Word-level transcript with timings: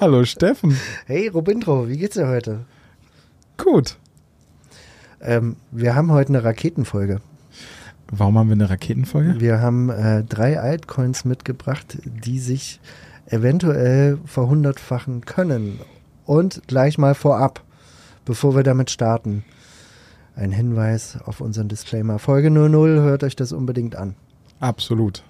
Hallo 0.00 0.24
Steffen. 0.24 0.78
hey 1.04 1.28
Robintro, 1.28 1.86
wie 1.86 1.98
geht's 1.98 2.14
dir 2.14 2.26
heute? 2.26 2.60
Gut. 3.58 3.98
Ähm, 5.20 5.56
wir 5.70 5.94
haben 5.94 6.10
heute 6.10 6.30
eine 6.30 6.42
Raketenfolge. 6.42 7.20
Warum 8.10 8.38
haben 8.38 8.48
wir 8.48 8.54
eine 8.54 8.70
Raketenfolge? 8.70 9.38
Wir 9.40 9.60
haben 9.60 9.90
äh, 9.90 10.24
drei 10.24 10.58
Altcoins 10.58 11.26
mitgebracht, 11.26 11.98
die 12.02 12.38
sich 12.38 12.80
eventuell 13.26 14.16
verhundertfachen 14.24 15.26
können. 15.26 15.80
Und 16.24 16.62
gleich 16.66 16.96
mal 16.96 17.14
vorab, 17.14 17.62
bevor 18.24 18.56
wir 18.56 18.62
damit 18.62 18.90
starten, 18.90 19.44
ein 20.34 20.50
Hinweis 20.50 21.18
auf 21.26 21.42
unseren 21.42 21.68
Disclaimer. 21.68 22.18
Folge 22.18 22.50
00, 22.50 23.02
hört 23.02 23.22
euch 23.22 23.36
das 23.36 23.52
unbedingt 23.52 23.96
an. 23.96 24.14
Absolut. 24.60 25.24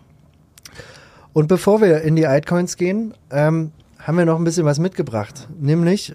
Und 1.32 1.48
bevor 1.48 1.80
wir 1.80 2.02
in 2.02 2.14
die 2.14 2.28
Altcoins 2.28 2.76
gehen, 2.76 3.14
ähm, 3.32 3.72
haben 4.02 4.18
wir 4.18 4.24
noch 4.24 4.36
ein 4.36 4.44
bisschen 4.44 4.64
was 4.64 4.78
mitgebracht. 4.78 5.48
Nämlich, 5.58 6.14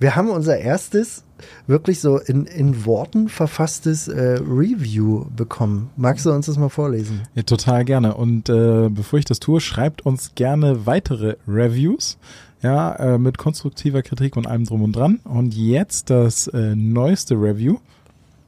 wir 0.00 0.16
haben 0.16 0.28
unser 0.28 0.58
erstes, 0.58 1.24
wirklich 1.66 2.00
so 2.00 2.18
in, 2.18 2.46
in 2.46 2.84
Worten 2.84 3.28
verfasstes 3.28 4.08
äh, 4.08 4.38
Review 4.40 5.26
bekommen. 5.34 5.90
Magst 5.96 6.26
du 6.26 6.32
uns 6.32 6.46
das 6.46 6.58
mal 6.58 6.68
vorlesen? 6.68 7.22
Ja, 7.34 7.42
total 7.42 7.84
gerne. 7.84 8.14
Und 8.14 8.48
äh, 8.48 8.88
bevor 8.90 9.18
ich 9.18 9.24
das 9.24 9.40
tue, 9.40 9.60
schreibt 9.60 10.04
uns 10.04 10.34
gerne 10.34 10.86
weitere 10.86 11.36
Reviews. 11.48 12.18
Ja, 12.62 12.94
äh, 12.94 13.18
mit 13.18 13.36
konstruktiver 13.36 14.00
Kritik 14.02 14.38
und 14.38 14.46
allem 14.46 14.64
drum 14.64 14.82
und 14.82 14.96
dran. 14.96 15.20
Und 15.24 15.54
jetzt 15.54 16.08
das 16.08 16.46
äh, 16.48 16.74
neueste 16.74 17.34
Review 17.34 17.76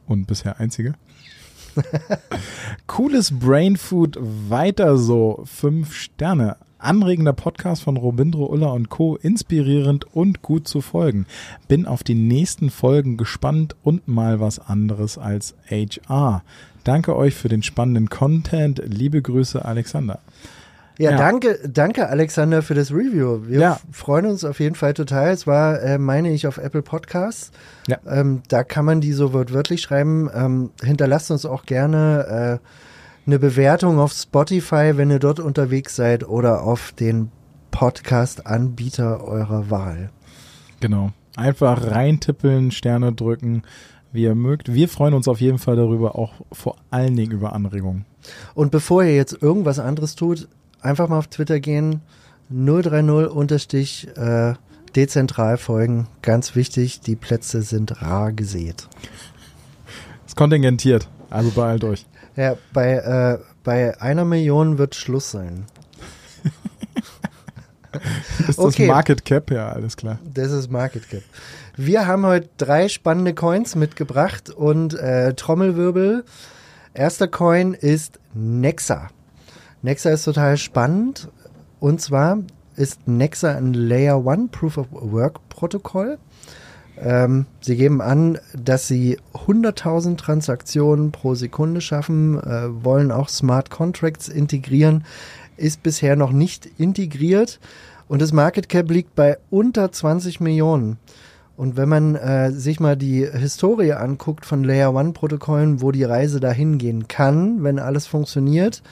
und 0.06 0.27
bisher 0.27 0.58
einzige. 0.58 0.95
Cooles 2.86 3.39
Brainfood, 3.39 4.19
weiter 4.20 4.97
so. 4.97 5.42
Fünf 5.45 5.95
Sterne. 5.95 6.56
Anregender 6.87 7.33
Podcast 7.33 7.83
von 7.83 7.97
Robindro, 7.97 8.47
Ulla 8.47 8.69
und 8.69 8.89
Co. 8.91 9.17
Inspirierend 9.17 10.06
und 10.15 10.41
gut 10.42 10.69
zu 10.69 10.81
folgen. 10.81 11.27
Bin 11.69 11.84
auf 11.84 12.05
die 12.05 12.15
nächsten 12.15 12.70
Folgen 12.70 13.17
gespannt 13.17 13.75
und 13.83 14.06
mal 14.06 14.39
was 14.41 14.59
anderes 14.59 15.19
als 15.19 15.55
HR. 15.69 16.42
Danke 16.84 17.17
euch 17.17 17.34
für 17.34 17.48
den 17.48 17.64
spannenden 17.64 18.09
Content. 18.09 18.81
Liebe 18.87 19.20
Grüße, 19.20 19.64
Alexander. 19.64 20.20
Ja, 20.98 21.11
Ja. 21.11 21.17
danke, 21.19 21.59
danke 21.69 22.09
Alexander 22.09 22.62
für 22.62 22.75
das 22.75 22.91
Review. 22.91 23.41
Wir 23.48 23.61
Ja. 23.61 23.81
freuen 23.92 24.25
uns 24.27 24.45
auf 24.45 24.61
jeden 24.61 24.77
Fall 24.77 24.95
total. 24.95 25.31
Es 25.31 25.47
war, 25.47 25.83
äh, 25.83 25.98
meine 25.98 26.33
ich, 26.33 26.47
auf 26.47 26.57
Apple 26.57 26.83
Podcasts. 26.83 27.51
Ja. 27.87 27.98
Ähm, 28.09 28.42
da 28.48 28.62
kann 28.64 28.84
man 28.87 29.01
die 29.03 29.12
so 29.12 29.33
wortwörtlich 29.34 29.83
schreiben. 29.83 30.31
Ähm, 30.33 30.70
hinterlasst 30.83 31.31
uns 31.31 31.45
auch 31.45 31.67
gerne 31.67 32.61
äh, 32.62 32.67
eine 33.27 33.39
Bewertung 33.41 33.99
auf 33.99 34.13
Spotify, 34.13 34.93
wenn 34.97 35.11
ihr 35.11 35.19
dort 35.19 35.41
unterwegs 35.41 35.97
seid 35.97 36.29
oder 36.29 36.63
auf 36.63 36.93
den 36.93 37.31
Podcast-Anbieter 37.73 39.25
eurer 39.25 39.69
Wahl. 39.69 40.11
Genau. 40.81 41.13
Einfach 41.35 41.91
reintippeln, 41.91 42.71
Sterne 42.71 43.13
drücken, 43.13 43.63
wie 44.13 44.23
ihr 44.23 44.35
mögt. 44.35 44.73
Wir 44.73 44.89
freuen 44.89 45.13
uns 45.13 45.27
auf 45.27 45.41
jeden 45.41 45.59
Fall 45.59 45.77
darüber, 45.77 46.17
auch 46.17 46.35
vor 46.53 46.77
allen 46.91 47.17
Dingen 47.17 47.33
über 47.33 47.53
Anregungen. 47.53 48.07
Und 48.55 48.70
bevor 48.70 49.03
ihr 49.03 49.17
jetzt 49.17 49.42
irgendwas 49.42 49.79
anderes 49.79 50.15
tut, 50.15 50.48
einfach 50.81 51.09
mal 51.09 51.19
auf 51.19 51.27
Twitter 51.27 51.59
gehen, 51.59 52.03
030 52.48 53.29
unterstich 53.31 54.09
äh, 54.17 54.55
dezentral 54.95 55.59
folgen. 55.59 56.07
Ganz 56.23 56.55
wichtig, 56.55 57.01
die 57.01 57.17
Plätze 57.17 57.63
sind 57.63 58.01
rar 58.01 58.33
gesät. 58.33 58.89
Es 60.27 60.36
kontingentiert, 60.36 61.09
also 61.29 61.51
beeilt 61.51 61.83
euch. 61.85 62.07
Ja, 62.36 62.57
bei, 62.73 62.92
äh, 62.97 63.39
bei 63.64 64.01
einer 64.01 64.24
Million 64.24 64.79
wird 64.79 64.95
Schluss 64.95 65.30
sein. 65.30 65.64
Ist 68.47 68.58
Okay. 68.58 68.86
das 68.86 68.95
Market 68.95 69.24
Cap? 69.24 69.51
Ja, 69.51 69.70
alles 69.70 69.97
klar. 69.97 70.19
Das 70.35 70.52
ist 70.52 70.70
Market 70.70 71.08
Cap. 71.08 71.23
Wir 71.77 72.07
haben 72.07 72.27
heute 72.27 72.48
drei 72.58 72.89
spannende 72.89 73.33
Coins 73.35 73.74
mitgebracht 73.74 74.51
und 74.51 74.95
äh, 74.95 75.33
Trommelwirbel. 75.35 76.24
Erster 76.92 77.27
Coin 77.29 77.73
ist 77.74 78.20
Nexa. 78.35 79.08
Nexa 79.83 80.11
ist 80.11 80.24
total 80.24 80.58
spannend. 80.58 81.29
Und 81.80 82.01
zwar 82.03 82.39
ist 82.77 83.07
Nexa 83.08 83.53
ein 83.57 83.73
Layer 83.73 84.27
1 84.27 84.51
Proof 84.51 84.77
of 84.77 84.86
Work 84.91 85.48
Protokoll. 85.48 86.18
Ähm, 86.98 87.47
sie 87.61 87.77
geben 87.77 88.01
an, 88.03 88.39
dass 88.55 88.89
sie 88.89 89.18
100.000 89.46 90.17
Transaktionen 90.17 91.12
pro 91.12 91.34
Sekunde 91.34 91.80
schaffen, 91.80 92.39
äh, 92.40 92.84
wollen 92.84 93.12
auch 93.12 93.29
Smart 93.29 93.70
Contracts 93.70 94.29
integrieren, 94.29 95.05
ist 95.57 95.83
bisher 95.83 96.17
noch 96.17 96.33
nicht 96.33 96.68
integriert 96.79 97.61
und 98.08 98.23
das 98.23 98.33
Market 98.33 98.68
Cap 98.68 98.90
liegt 98.90 99.14
bei 99.14 99.39
unter 99.51 99.90
20 99.90 100.40
Millionen. 100.40 100.98
Und 101.56 101.77
wenn 101.77 101.89
man 101.89 102.17
äh, 102.17 102.52
sich 102.52 102.80
mal 102.80 102.96
die 102.96 103.27
Historie 103.27 103.92
anguckt 103.92 104.45
von 104.45 104.62
Layer 104.62 104.95
1 104.95 105.14
Protokollen, 105.14 105.80
wo 105.80 105.90
die 105.90 106.05
Reise 106.05 106.39
dahin 106.39 106.77
gehen 106.77 107.08
kann, 107.08 107.64
wenn 107.64 107.79
alles 107.79 108.06
funktioniert, 108.06 108.83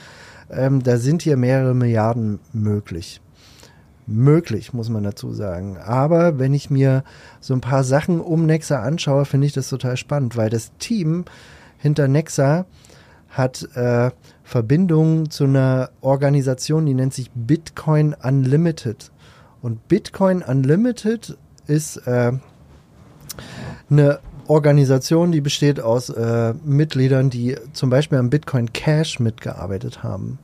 ähm, 0.49 0.81
da 0.81 0.97
sind 0.97 1.21
hier 1.21 1.37
mehrere 1.37 1.75
Milliarden 1.75 2.39
möglich 2.53 3.21
möglich, 4.07 4.73
muss 4.73 4.89
man 4.89 5.03
dazu 5.03 5.33
sagen. 5.33 5.77
Aber 5.77 6.39
wenn 6.39 6.53
ich 6.53 6.69
mir 6.69 7.03
so 7.39 7.53
ein 7.53 7.61
paar 7.61 7.83
Sachen 7.83 8.19
um 8.19 8.45
Nexa 8.45 8.81
anschaue, 8.81 9.25
finde 9.25 9.47
ich 9.47 9.53
das 9.53 9.69
total 9.69 9.97
spannend, 9.97 10.37
weil 10.37 10.49
das 10.49 10.71
Team 10.77 11.25
hinter 11.77 12.07
Nexa 12.07 12.65
hat 13.29 13.67
äh, 13.75 14.11
Verbindungen 14.43 15.29
zu 15.29 15.45
einer 15.45 15.89
Organisation, 16.01 16.85
die 16.85 16.93
nennt 16.93 17.13
sich 17.13 17.31
Bitcoin 17.33 18.15
Unlimited. 18.21 19.11
Und 19.61 19.87
Bitcoin 19.87 20.41
Unlimited 20.41 21.37
ist 21.67 21.97
äh, 22.07 22.31
eine 23.89 24.19
Organisation, 24.47 25.31
die 25.31 25.41
besteht 25.41 25.79
aus 25.79 26.09
äh, 26.09 26.53
Mitgliedern, 26.63 27.29
die 27.29 27.57
zum 27.73 27.89
Beispiel 27.89 28.19
am 28.19 28.29
Bitcoin 28.29 28.71
Cash 28.71 29.19
mitgearbeitet 29.19 30.03
haben. 30.03 30.37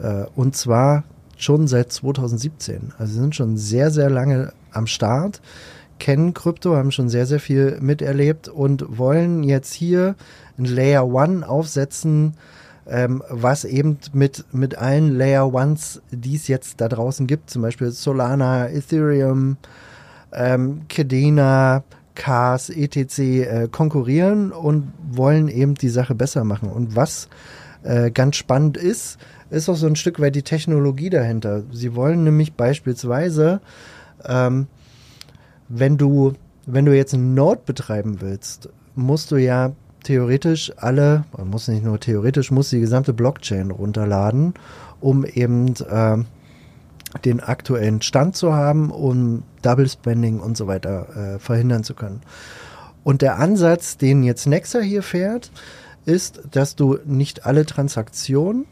Äh, 0.00 0.26
und 0.36 0.56
zwar 0.56 1.04
schon 1.36 1.68
seit 1.68 1.92
2017. 1.92 2.92
Also 2.98 3.12
sie 3.12 3.20
sind 3.20 3.34
schon 3.34 3.56
sehr, 3.56 3.90
sehr 3.90 4.10
lange 4.10 4.52
am 4.72 4.86
Start, 4.86 5.40
kennen 5.98 6.34
Krypto, 6.34 6.76
haben 6.76 6.92
schon 6.92 7.08
sehr, 7.08 7.26
sehr 7.26 7.40
viel 7.40 7.78
miterlebt 7.80 8.48
und 8.48 8.98
wollen 8.98 9.42
jetzt 9.42 9.72
hier 9.72 10.14
ein 10.58 10.64
Layer 10.64 11.06
One 11.06 11.48
aufsetzen, 11.48 12.34
ähm, 12.88 13.22
was 13.28 13.64
eben 13.64 13.98
mit, 14.12 14.44
mit 14.52 14.78
allen 14.78 15.16
Layer 15.16 15.52
Ones, 15.52 16.02
die 16.10 16.36
es 16.36 16.48
jetzt 16.48 16.80
da 16.80 16.88
draußen 16.88 17.26
gibt, 17.26 17.50
zum 17.50 17.62
Beispiel 17.62 17.90
Solana, 17.90 18.68
Ethereum, 18.68 19.56
ähm, 20.32 20.82
Kedena, 20.88 21.82
Cars, 22.14 22.70
etc. 22.70 23.18
Äh, 23.18 23.68
konkurrieren 23.70 24.52
und 24.52 24.92
wollen 25.10 25.48
eben 25.48 25.74
die 25.74 25.88
Sache 25.88 26.14
besser 26.14 26.44
machen. 26.44 26.70
Und 26.70 26.96
was 26.96 27.28
äh, 27.82 28.10
ganz 28.10 28.36
spannend 28.36 28.76
ist, 28.76 29.18
ist 29.50 29.68
auch 29.68 29.76
so 29.76 29.86
ein 29.86 29.96
Stück 29.96 30.20
weit 30.20 30.34
die 30.34 30.42
Technologie 30.42 31.10
dahinter. 31.10 31.62
Sie 31.72 31.94
wollen 31.94 32.24
nämlich 32.24 32.54
beispielsweise, 32.54 33.60
ähm, 34.24 34.66
wenn 35.68 35.96
du, 35.96 36.34
wenn 36.66 36.84
du 36.84 36.96
jetzt 36.96 37.14
einen 37.14 37.34
Node 37.34 37.60
betreiben 37.64 38.20
willst, 38.20 38.68
musst 38.94 39.30
du 39.30 39.36
ja 39.36 39.72
theoretisch 40.02 40.72
alle, 40.76 41.24
man 41.36 41.48
muss 41.48 41.68
nicht 41.68 41.84
nur 41.84 41.98
theoretisch, 41.98 42.50
muss 42.50 42.70
die 42.70 42.80
gesamte 42.80 43.12
Blockchain 43.12 43.70
runterladen, 43.70 44.54
um 45.00 45.24
eben 45.24 45.74
ähm, 45.90 46.26
den 47.24 47.40
aktuellen 47.40 48.02
Stand 48.02 48.36
zu 48.36 48.52
haben, 48.52 48.90
um 48.90 49.42
Double 49.62 49.88
Spending 49.88 50.40
und 50.40 50.56
so 50.56 50.66
weiter 50.66 51.34
äh, 51.34 51.38
verhindern 51.38 51.84
zu 51.84 51.94
können. 51.94 52.20
Und 53.02 53.22
der 53.22 53.38
Ansatz, 53.38 53.96
den 53.96 54.22
jetzt 54.22 54.46
Nexa 54.46 54.80
hier 54.80 55.02
fährt, 55.02 55.50
ist, 56.04 56.42
dass 56.50 56.76
du 56.76 56.98
nicht 57.04 57.46
alle 57.46 57.66
Transaktionen 57.66 58.66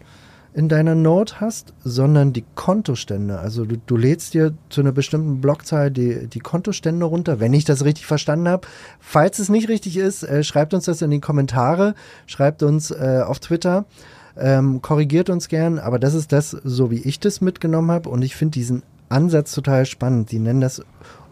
in 0.55 0.69
deiner 0.69 0.95
Node 0.95 1.41
hast, 1.41 1.75
sondern 1.83 2.33
die 2.33 2.45
Kontostände. 2.55 3.41
Also 3.41 3.65
du, 3.65 3.77
du 3.77 3.97
lädst 3.97 4.35
dir 4.35 4.55
zu 4.71 4.81
einer 4.81 4.93
bestimmten 4.93 5.41
Blockzahl 5.41 5.91
die, 5.91 6.29
die 6.29 6.39
Kontostände 6.39 7.05
runter, 7.05 7.41
wenn 7.41 7.53
ich 7.53 7.65
das 7.65 7.85
richtig 7.85 8.07
verstanden 8.07 8.49
habe. 8.49 8.67
Falls 9.01 9.41
es 9.41 9.49
nicht 9.49 9.69
richtig 9.69 9.97
ist, 9.97 10.23
äh, 10.23 10.45
schreibt 10.45 10.73
uns 10.73 10.85
das 10.85 11.03
in 11.03 11.11
die 11.11 11.21
Kommentare, 11.21 11.95
schreibt 12.27 12.63
uns 12.63 12.93
äh, 12.93 13.23
auf 13.27 13.41
Ähm, 14.37 14.81
korrigiert 14.81 15.29
uns 15.31 15.49
gern, 15.49 15.79
aber 15.79 15.99
das 15.99 16.15
ist 16.15 16.33
das, 16.33 16.51
so 16.51 16.91
wie 16.91 17.01
ich 17.03 17.21
das 17.21 17.41
mitgenommen 17.41 17.91
habe. 17.91 18.09
Und 18.09 18.23
ich 18.23 18.37
finde 18.37 18.53
diesen 18.53 18.83
Ansatz 19.09 19.53
total 19.53 19.87
spannend. 19.87 20.31
Die 20.31 20.39
nennen 20.39 20.61
das 20.61 20.83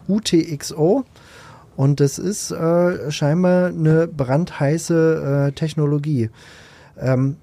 UTXO 0.07 1.05
und 1.75 1.99
das 1.99 2.19
ist 2.19 2.51
äh, 2.51 3.09
scheinbar 3.09 3.67
eine 3.67 4.07
brandheiße 4.07 5.47
äh, 5.47 5.51
Technologie. 5.53 6.29
Ähm, 6.99 7.37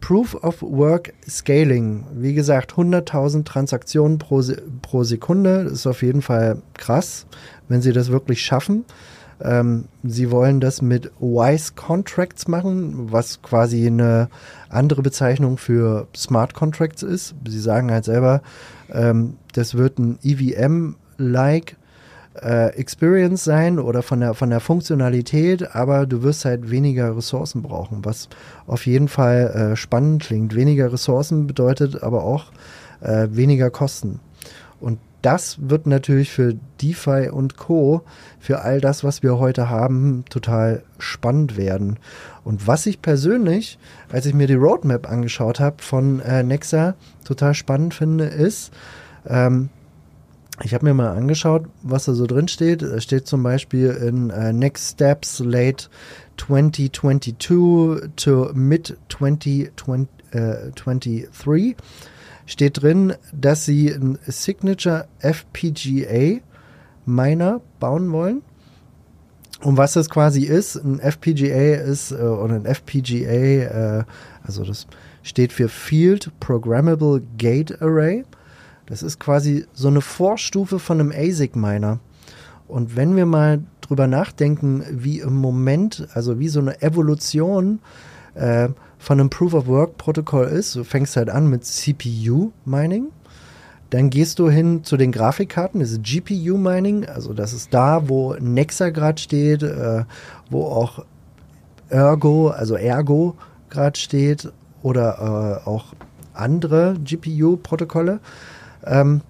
Proof 0.00 0.34
of 0.42 0.62
Work 0.62 1.12
Scaling. 1.28 2.04
Wie 2.14 2.34
gesagt, 2.34 2.72
100.000 2.72 3.44
Transaktionen 3.44 4.18
pro, 4.18 4.42
pro 4.82 5.04
Sekunde. 5.04 5.64
Das 5.64 5.72
ist 5.72 5.86
auf 5.86 6.02
jeden 6.02 6.22
Fall 6.22 6.62
krass, 6.74 7.26
wenn 7.68 7.82
sie 7.82 7.92
das 7.92 8.10
wirklich 8.10 8.42
schaffen. 8.42 8.84
Ähm, 9.42 9.86
sie 10.02 10.30
wollen 10.30 10.60
das 10.60 10.82
mit 10.82 11.10
Wise 11.18 11.72
Contracts 11.74 12.46
machen, 12.48 13.12
was 13.12 13.40
quasi 13.42 13.86
eine 13.86 14.28
andere 14.68 15.02
Bezeichnung 15.02 15.56
für 15.56 16.08
Smart 16.14 16.54
Contracts 16.54 17.02
ist. 17.02 17.34
Sie 17.48 17.60
sagen 17.60 17.90
halt 17.90 18.04
selber, 18.04 18.42
ähm, 18.92 19.36
das 19.54 19.76
wird 19.76 19.98
ein 19.98 20.18
EVM-like 20.22 21.76
äh, 22.34 22.74
Experience 22.76 23.44
sein 23.44 23.78
oder 23.78 24.02
von 24.02 24.20
der, 24.20 24.34
von 24.34 24.50
der 24.50 24.60
Funktionalität, 24.60 25.74
aber 25.74 26.06
du 26.06 26.22
wirst 26.22 26.44
halt 26.44 26.70
weniger 26.70 27.16
Ressourcen 27.16 27.62
brauchen, 27.62 28.04
was 28.04 28.28
auf 28.66 28.86
jeden 28.86 29.08
Fall 29.08 29.72
äh, 29.72 29.76
spannend 29.76 30.22
klingt. 30.22 30.54
Weniger 30.54 30.92
Ressourcen 30.92 31.46
bedeutet 31.46 32.02
aber 32.02 32.24
auch 32.24 32.46
äh, 33.00 33.28
weniger 33.30 33.70
Kosten. 33.70 34.20
Und 34.80 34.98
das 35.22 35.58
wird 35.60 35.86
natürlich 35.86 36.30
für 36.30 36.54
DeFi 36.80 37.28
und 37.30 37.56
Co., 37.58 38.02
für 38.38 38.62
all 38.62 38.80
das, 38.80 39.04
was 39.04 39.22
wir 39.22 39.38
heute 39.38 39.68
haben, 39.68 40.24
total 40.30 40.82
spannend 40.98 41.58
werden. 41.58 41.98
Und 42.42 42.66
was 42.66 42.86
ich 42.86 43.02
persönlich, 43.02 43.78
als 44.10 44.24
ich 44.24 44.32
mir 44.32 44.46
die 44.46 44.54
Roadmap 44.54 45.10
angeschaut 45.10 45.60
habe 45.60 45.82
von 45.82 46.20
äh, 46.20 46.42
Nexa, 46.42 46.94
total 47.24 47.52
spannend 47.52 47.92
finde, 47.92 48.24
ist, 48.24 48.72
ähm, 49.28 49.68
ich 50.62 50.74
habe 50.74 50.84
mir 50.84 50.92
mal 50.94 51.16
angeschaut, 51.16 51.64
was 51.82 52.04
da 52.04 52.12
so 52.12 52.26
drin 52.26 52.48
steht. 52.48 52.82
Es 52.82 53.04
steht 53.04 53.26
zum 53.26 53.42
Beispiel 53.42 53.88
in 53.90 54.30
uh, 54.30 54.52
Next 54.52 54.92
Steps 54.92 55.38
late 55.40 55.88
2022 56.36 58.12
to 58.16 58.50
mid 58.54 58.98
2023 59.08 61.76
steht 62.46 62.82
drin, 62.82 63.14
dass 63.32 63.64
sie 63.64 63.90
ein 63.90 64.18
Signature 64.26 65.08
FPGA 65.20 66.40
Miner 67.06 67.62
bauen 67.78 68.12
wollen. 68.12 68.42
Und 69.62 69.76
was 69.76 69.92
das 69.92 70.08
quasi 70.08 70.44
ist, 70.44 70.76
ein 70.76 71.00
FPGA 71.00 71.82
ist, 71.82 72.12
äh, 72.12 72.16
oder 72.16 72.54
ein 72.54 72.64
FPGA, 72.64 74.00
äh, 74.00 74.04
also 74.42 74.64
das 74.64 74.86
steht 75.22 75.52
für 75.52 75.68
Field 75.68 76.30
Programmable 76.40 77.20
Gate 77.36 77.82
Array. 77.82 78.24
Das 78.90 79.04
ist 79.04 79.20
quasi 79.20 79.66
so 79.72 79.86
eine 79.86 80.00
Vorstufe 80.00 80.80
von 80.80 80.98
einem 80.98 81.12
ASIC-Miner. 81.12 82.00
Und 82.66 82.96
wenn 82.96 83.14
wir 83.14 83.24
mal 83.24 83.62
drüber 83.80 84.08
nachdenken, 84.08 84.84
wie 84.90 85.20
im 85.20 85.36
Moment, 85.36 86.08
also 86.12 86.40
wie 86.40 86.48
so 86.48 86.58
eine 86.60 86.82
Evolution 86.82 87.78
äh, 88.34 88.68
von 88.98 89.20
einem 89.20 89.30
Proof-of-Work-Protokoll 89.30 90.46
ist, 90.46 90.74
du 90.74 90.82
fängst 90.82 91.16
halt 91.16 91.30
an 91.30 91.48
mit 91.48 91.64
CPU-Mining, 91.64 93.06
dann 93.90 94.10
gehst 94.10 94.40
du 94.40 94.50
hin 94.50 94.82
zu 94.82 94.96
den 94.96 95.12
Grafikkarten, 95.12 95.80
das 95.80 95.92
ist 95.92 96.02
GPU-Mining, 96.02 97.06
also 97.06 97.32
das 97.32 97.52
ist 97.52 97.72
da, 97.72 98.08
wo 98.08 98.34
Nexa 98.34 98.90
gerade 98.90 99.20
steht, 99.20 99.62
äh, 99.62 100.04
wo 100.50 100.64
auch 100.64 101.04
Ergo, 101.88 102.48
also 102.48 102.74
Ergo 102.74 103.36
gerade 103.68 103.98
steht 103.98 104.52
oder 104.82 105.62
äh, 105.64 105.68
auch 105.68 105.86
andere 106.34 106.96
GPU-Protokolle. 107.04 108.20
Ähm, 108.84 109.22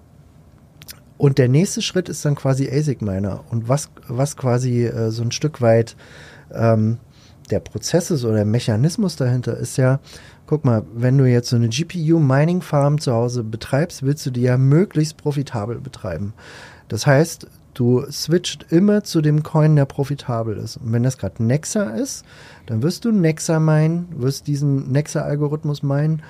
und 1.17 1.37
der 1.37 1.49
nächste 1.49 1.81
Schritt 1.81 2.09
ist 2.09 2.25
dann 2.25 2.35
quasi 2.35 2.67
ASIC-Miner. 2.67 3.43
Und 3.51 3.69
was, 3.69 3.89
was 4.07 4.37
quasi 4.37 4.85
äh, 4.85 5.11
so 5.11 5.21
ein 5.21 5.31
Stück 5.31 5.61
weit 5.61 5.95
ähm, 6.51 6.97
der 7.51 7.59
Prozess 7.59 8.09
ist 8.09 8.25
oder 8.25 8.37
der 8.37 8.45
Mechanismus 8.45 9.17
dahinter 9.17 9.55
ist 9.57 9.77
ja, 9.77 9.99
guck 10.47 10.65
mal, 10.65 10.83
wenn 10.95 11.17
du 11.17 11.25
jetzt 11.25 11.49
so 11.49 11.55
eine 11.55 11.69
GPU-Mining-Farm 11.69 12.99
zu 12.99 13.13
Hause 13.13 13.43
betreibst, 13.43 14.03
willst 14.03 14.25
du 14.25 14.31
die 14.31 14.41
ja 14.41 14.57
möglichst 14.57 15.17
profitabel 15.17 15.79
betreiben. 15.79 16.33
Das 16.87 17.05
heißt, 17.05 17.47
du 17.73 18.03
switcht 18.11 18.71
immer 18.71 19.03
zu 19.03 19.21
dem 19.21 19.43
Coin, 19.43 19.75
der 19.75 19.85
profitabel 19.85 20.57
ist. 20.57 20.77
Und 20.77 20.91
wenn 20.91 21.03
das 21.03 21.17
gerade 21.17 21.43
Nexa 21.43 21.91
ist, 21.91 22.25
dann 22.65 22.81
wirst 22.81 23.05
du 23.05 23.11
Nexa 23.11 23.59
meinen, 23.59 24.07
wirst 24.17 24.47
diesen 24.47 24.91
Nexa-Algorithmus 24.91 25.83
meinen 25.83 26.21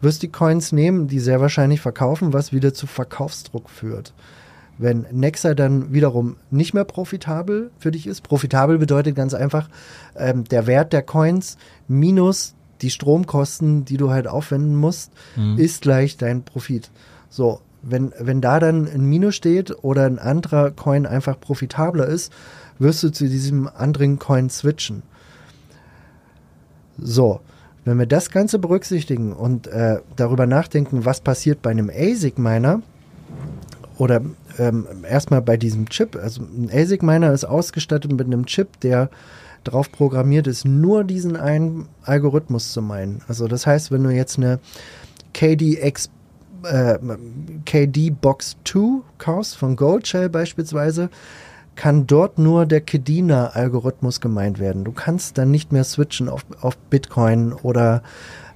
wirst 0.00 0.22
die 0.22 0.28
Coins 0.28 0.72
nehmen, 0.72 1.08
die 1.08 1.20
sehr 1.20 1.40
wahrscheinlich 1.40 1.80
verkaufen, 1.80 2.32
was 2.32 2.52
wieder 2.52 2.74
zu 2.74 2.86
Verkaufsdruck 2.86 3.68
führt. 3.70 4.12
Wenn 4.78 5.06
Nexa 5.10 5.54
dann 5.54 5.92
wiederum 5.92 6.36
nicht 6.50 6.72
mehr 6.72 6.84
profitabel 6.84 7.70
für 7.78 7.90
dich 7.90 8.06
ist, 8.06 8.22
profitabel 8.22 8.78
bedeutet 8.78 9.16
ganz 9.16 9.34
einfach, 9.34 9.68
ähm, 10.16 10.44
der 10.44 10.66
Wert 10.68 10.92
der 10.92 11.02
Coins 11.02 11.56
minus 11.88 12.54
die 12.80 12.90
Stromkosten, 12.90 13.84
die 13.84 13.96
du 13.96 14.10
halt 14.10 14.28
aufwenden 14.28 14.76
musst, 14.76 15.12
mhm. 15.36 15.58
ist 15.58 15.82
gleich 15.82 16.16
dein 16.16 16.44
Profit. 16.44 16.90
So, 17.28 17.60
wenn, 17.82 18.12
wenn 18.18 18.40
da 18.40 18.60
dann 18.60 18.86
ein 18.86 19.04
Minus 19.04 19.34
steht 19.34 19.82
oder 19.82 20.06
ein 20.06 20.18
anderer 20.18 20.70
Coin 20.70 21.06
einfach 21.06 21.38
profitabler 21.38 22.06
ist, 22.06 22.32
wirst 22.78 23.02
du 23.02 23.10
zu 23.10 23.28
diesem 23.28 23.68
anderen 23.68 24.18
Coin 24.18 24.50
switchen. 24.50 25.02
So, 26.98 27.40
wenn 27.84 27.98
wir 27.98 28.06
das 28.06 28.30
Ganze 28.30 28.58
berücksichtigen 28.58 29.32
und 29.32 29.66
äh, 29.66 30.00
darüber 30.16 30.46
nachdenken, 30.46 31.04
was 31.04 31.20
passiert 31.20 31.62
bei 31.62 31.70
einem 31.70 31.90
ASIC-Miner 31.90 32.82
oder 33.96 34.20
ähm, 34.58 34.86
erstmal 35.08 35.42
bei 35.42 35.56
diesem 35.56 35.88
Chip, 35.88 36.16
also 36.16 36.42
ein 36.42 36.70
ASIC-Miner 36.72 37.32
ist 37.32 37.44
ausgestattet 37.44 38.12
mit 38.12 38.26
einem 38.26 38.46
Chip, 38.46 38.80
der 38.80 39.10
darauf 39.64 39.90
programmiert 39.90 40.46
ist, 40.46 40.64
nur 40.64 41.04
diesen 41.04 41.36
einen 41.36 41.88
Algorithmus 42.02 42.72
zu 42.72 42.82
meinen. 42.82 43.22
Also 43.28 43.48
das 43.48 43.66
heißt, 43.66 43.90
wenn 43.90 44.04
du 44.04 44.10
jetzt 44.10 44.38
eine 44.38 44.60
KDX 45.34 46.10
äh, 46.64 46.98
KD 47.64 48.10
Box 48.10 48.56
2 48.64 49.02
kaufst 49.18 49.56
von 49.56 49.76
Goldshell 49.76 50.28
beispielsweise, 50.28 51.10
kann 51.78 52.08
dort 52.08 52.38
nur 52.38 52.66
der 52.66 52.80
Kedina-Algorithmus 52.80 54.20
gemeint 54.20 54.58
werden. 54.58 54.82
Du 54.82 54.90
kannst 54.90 55.38
dann 55.38 55.52
nicht 55.52 55.70
mehr 55.70 55.84
switchen 55.84 56.28
auf, 56.28 56.44
auf 56.60 56.76
Bitcoin 56.76 57.52
oder 57.52 58.02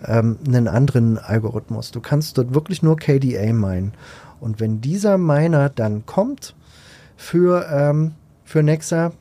ähm, 0.05 0.39
einen 0.45 0.67
anderen 0.67 1.19
Algorithmus. 1.19 1.93
Du 1.93 2.01
kannst 2.01 2.37
dort 2.37 2.53
wirklich 2.53 2.83
nur 2.83 2.97
KDA 2.97 3.53
meinen. 3.53 3.93
Und 4.41 4.59
wenn 4.59 4.81
dieser 4.81 5.19
Miner 5.19 5.69
dann 5.69 6.05
kommt 6.05 6.57
für, 7.17 7.65
ähm, 7.73 8.15
für 8.45 8.65
Nexa, 8.65 9.13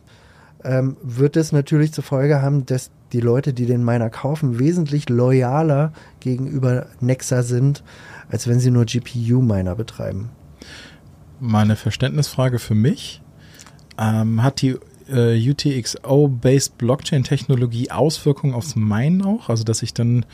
ähm, 0.64 0.98
wird 1.04 1.38
es 1.38 1.52
natürlich 1.52 1.94
zur 1.94 2.04
Folge 2.04 2.42
haben, 2.42 2.66
dass 2.66 2.90
die 3.14 3.22
Leute, 3.22 3.54
die 3.54 3.68
den 3.68 3.86
Miner 3.86 4.10
kaufen, 4.10 4.58
wesentlich 4.58 5.10
loyaler 5.10 5.94
gegenüber 6.22 6.88
Nexa 7.02 7.44
sind, 7.44 7.84
als 8.32 8.48
wenn 8.48 8.60
sie 8.60 8.72
nur 8.72 8.86
GPU-Miner 8.86 9.76
betreiben. 9.76 10.32
Meine 11.40 11.76
Verständnisfrage 11.76 12.58
für 12.58 12.76
mich 12.76 13.22
ähm, 14.02 14.44
hat 14.44 14.62
die 14.62 14.78
äh, 15.10 15.50
UTXO-based 15.50 16.78
Blockchain-Technologie 16.78 17.92
Auswirkungen 17.92 18.54
aufs 18.54 18.76
Minen 18.76 19.22
auch? 19.22 19.50
Also, 19.50 19.64
dass 19.64 19.84
ich 19.84 19.94
dann 19.94 20.26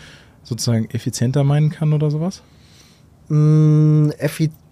sozusagen 0.43 0.89
effizienter 0.91 1.43
meinen 1.43 1.69
kann 1.69 1.93
oder 1.93 2.09
sowas? 2.09 2.41
Mm, 3.27 4.09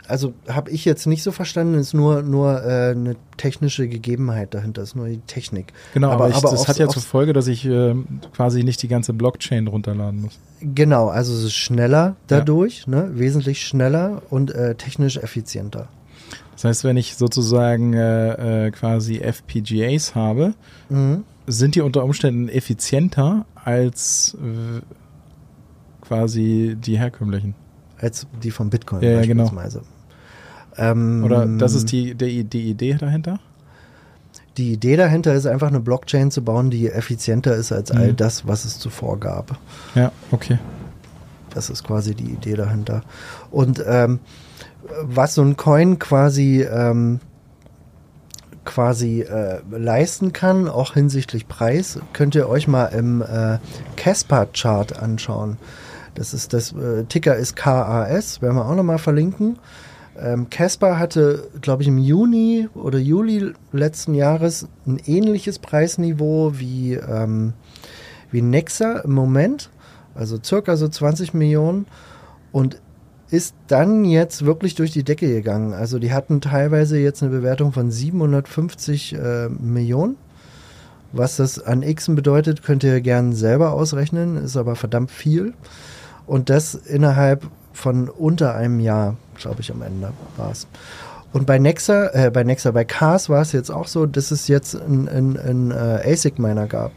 also 0.08 0.34
habe 0.48 0.72
ich 0.72 0.86
jetzt 0.86 1.08
nicht 1.08 1.24
so 1.24 1.32
verstanden, 1.32 1.74
ist 1.76 1.94
nur, 1.94 2.22
nur 2.22 2.64
äh, 2.64 2.92
eine 2.92 3.16
technische 3.38 3.88
Gegebenheit 3.88 4.54
dahinter, 4.54 4.84
ist 4.84 4.96
nur 4.96 5.08
die 5.08 5.20
Technik. 5.28 5.74
Genau, 5.94 6.12
aber, 6.12 6.26
aber, 6.26 6.30
ich, 6.30 6.36
aber 6.38 6.52
das 6.52 6.68
hat 6.68 6.78
ja 6.78 6.88
zur 6.88 7.02
Folge, 7.02 7.34
dass 7.34 7.48
ich 7.48 7.66
äh, 7.66 7.96
quasi 8.34 8.64
nicht 8.64 8.82
die 8.84 8.88
ganze 8.88 9.14
Blockchain 9.14 9.68
runterladen 9.68 10.22
muss. 10.22 10.40
Genau, 10.62 11.10
also 11.10 11.34
es 11.34 11.44
ist 11.44 11.56
schneller 11.56 12.16
dadurch, 12.28 12.86
ja. 12.88 12.96
ne, 12.96 13.10
wesentlich 13.14 13.66
schneller 13.66 14.22
und 14.30 14.54
äh, 14.54 14.76
technisch 14.76 15.18
effizienter. 15.18 15.90
Das 16.56 16.64
heißt, 16.64 16.84
wenn 16.86 16.98
ich 16.98 17.16
sozusagen 17.16 17.94
äh, 17.94 18.68
äh, 18.68 18.72
quasi 18.72 19.20
FPGAs 19.20 20.16
habe, 20.16 20.54
mhm. 20.90 21.24
sind 21.48 21.76
die 21.76 21.82
unter 21.82 22.04
Umständen 22.04 22.48
effizienter 22.48 23.46
als 23.56 24.38
äh, 24.42 24.82
quasi 26.02 26.78
die 26.80 26.98
herkömmlichen. 26.98 27.56
Als 28.00 28.28
die 28.42 28.52
von 28.52 28.70
Bitcoin 28.70 29.02
ja, 29.02 29.18
beispielsweise. 29.18 29.80
Genau. 29.80 30.92
Ähm, 30.92 31.24
Oder 31.24 31.46
das 31.46 31.74
ist 31.74 31.92
die, 31.92 32.16
die, 32.16 32.44
die 32.44 32.70
Idee 32.70 32.96
dahinter? 32.96 33.40
Die 34.58 34.74
Idee 34.74 34.96
dahinter 34.96 35.34
ist 35.34 35.46
einfach 35.46 35.68
eine 35.68 35.80
Blockchain 35.80 36.32
zu 36.32 36.44
bauen, 36.44 36.70
die 36.70 36.90
effizienter 36.90 37.56
ist 37.56 37.72
als 37.72 37.92
mhm. 37.92 38.00
all 38.00 38.14
das, 38.14 38.48
was 38.48 38.66
es 38.66 38.80
zuvor 38.80 39.20
gab. 39.20 39.58
Ja, 39.96 40.12
okay. 40.32 40.60
Das 41.54 41.70
ist 41.70 41.84
quasi 41.84 42.16
die 42.16 42.32
Idee 42.32 42.56
dahinter. 42.56 43.04
Und 43.52 43.84
ähm, 43.86 44.20
was 45.02 45.36
so 45.36 45.42
ein 45.42 45.58
Coin 45.58 46.00
quasi 46.00 46.62
ähm, 46.62 47.20
quasi 48.66 49.22
äh, 49.22 49.62
leisten 49.70 50.34
kann, 50.34 50.68
auch 50.68 50.94
hinsichtlich 50.94 51.48
Preis, 51.48 52.00
könnt 52.14 52.36
ihr 52.36 52.50
euch 52.50 52.68
mal 52.68 52.88
im 52.88 53.22
äh, 53.22 53.60
Casper-Chart 53.96 55.00
anschauen. 55.00 55.58
Das 56.16 56.34
ist 56.34 56.54
das 56.54 56.74
äh, 56.74 57.06
Ticker 57.06 57.36
ist 57.36 57.56
KAS, 57.56 58.42
werden 58.42 58.56
wir 58.56 58.66
auch 58.66 58.76
nochmal 58.76 58.98
verlinken. 58.98 59.60
Ähm, 60.18 60.50
Casper 60.50 60.98
hatte, 60.98 61.50
glaube 61.62 61.84
ich, 61.84 61.90
im 61.90 61.98
Juni 61.98 62.70
oder 62.74 63.00
Juli 63.00 63.54
letzten 63.72 64.14
Jahres 64.14 64.68
ein 64.88 65.00
ähnliches 65.06 65.60
Preisniveau 65.60 66.54
wie, 66.56 66.94
ähm, 66.94 67.54
wie 68.32 68.42
Nexa 68.42 69.00
im 69.00 69.12
Moment, 69.12 69.70
also 70.16 70.40
circa 70.42 70.78
so 70.78 70.88
20 70.88 71.34
Millionen 71.34 71.86
und 72.54 72.80
ist 73.36 73.56
dann 73.68 74.06
jetzt 74.06 74.46
wirklich 74.46 74.76
durch 74.76 74.92
die 74.92 75.04
Decke 75.04 75.28
gegangen. 75.28 75.74
Also 75.74 76.00
die 76.00 76.14
hatten 76.14 76.42
teilweise 76.42 76.98
jetzt 76.98 77.22
eine 77.22 77.32
Bewertung 77.32 77.74
von 77.74 77.92
750 77.92 79.14
äh, 79.14 79.50
Millionen. 79.50 80.16
Was 81.12 81.38
das 81.38 81.60
an 81.60 81.82
Xen 81.82 82.16
bedeutet, 82.16 82.64
könnt 82.64 82.84
ihr 82.84 83.00
gerne 83.02 83.36
selber 83.36 83.74
ausrechnen, 83.74 84.38
ist 84.38 84.58
aber 84.58 84.76
verdammt 84.76 85.12
viel. 85.12 85.54
Und 86.26 86.50
das 86.50 86.76
innerhalb 86.76 87.48
von 87.74 88.10
unter 88.10 88.56
einem 88.56 88.80
Jahr, 88.80 89.16
glaube 89.36 89.62
ich, 89.62 89.72
am 89.72 89.82
Ende 89.82 90.12
war 90.38 90.52
es. 90.52 90.68
Und 91.34 91.46
bei 91.46 91.60
Nexa, 91.60 92.08
äh, 92.14 92.32
bei 92.32 92.44
Nexa, 92.44 92.72
bei 92.72 92.86
Cars 92.86 93.30
war 93.30 93.42
es 93.42 93.52
jetzt 93.52 93.70
auch 93.70 93.88
so, 93.88 94.06
dass 94.06 94.32
es 94.32 94.48
jetzt 94.48 94.76
ein, 94.76 95.10
ein, 95.10 95.38
ein 95.38 95.72
äh, 95.72 96.14
ASIC-Miner 96.14 96.68
gab. 96.68 96.92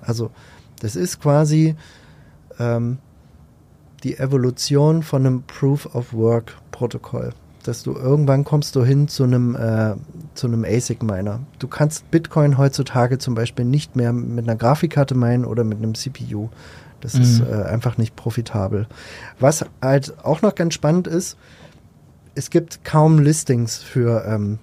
Also 0.00 0.30
das 0.80 0.94
ist 0.94 1.20
quasi 1.20 1.74
ähm, 2.58 2.98
die 4.02 4.18
Evolution 4.18 5.02
von 5.02 5.26
einem 5.26 5.42
Proof-of-Work-Protokoll. 5.44 7.32
Dass 7.62 7.84
du 7.84 7.94
irgendwann 7.94 8.44
kommst 8.44 8.74
du 8.74 8.84
hin 8.84 9.06
zu 9.06 9.22
einem, 9.22 9.54
äh, 9.54 9.94
zu 10.34 10.48
einem 10.48 10.64
ASIC-Miner. 10.64 11.40
Du 11.60 11.68
kannst 11.68 12.10
Bitcoin 12.10 12.58
heutzutage 12.58 13.18
zum 13.18 13.36
Beispiel 13.36 13.64
nicht 13.64 13.94
mehr 13.94 14.12
mit 14.12 14.48
einer 14.48 14.56
Grafikkarte 14.56 15.14
meinen 15.14 15.44
oder 15.44 15.62
mit 15.62 15.78
einem 15.78 15.94
CPU. 15.94 16.48
Das 17.00 17.14
mhm. 17.14 17.22
ist 17.22 17.40
äh, 17.40 17.62
einfach 17.64 17.98
nicht 17.98 18.16
profitabel. 18.16 18.88
Was 19.38 19.64
halt 19.80 20.14
auch 20.24 20.42
noch 20.42 20.54
ganz 20.56 20.74
spannend 20.74 21.06
ist, 21.06 21.36
es 22.34 22.50
gibt 22.50 22.84
kaum 22.84 23.18
Listings 23.18 23.76
für, 23.78 24.24
ähm, 24.26 24.58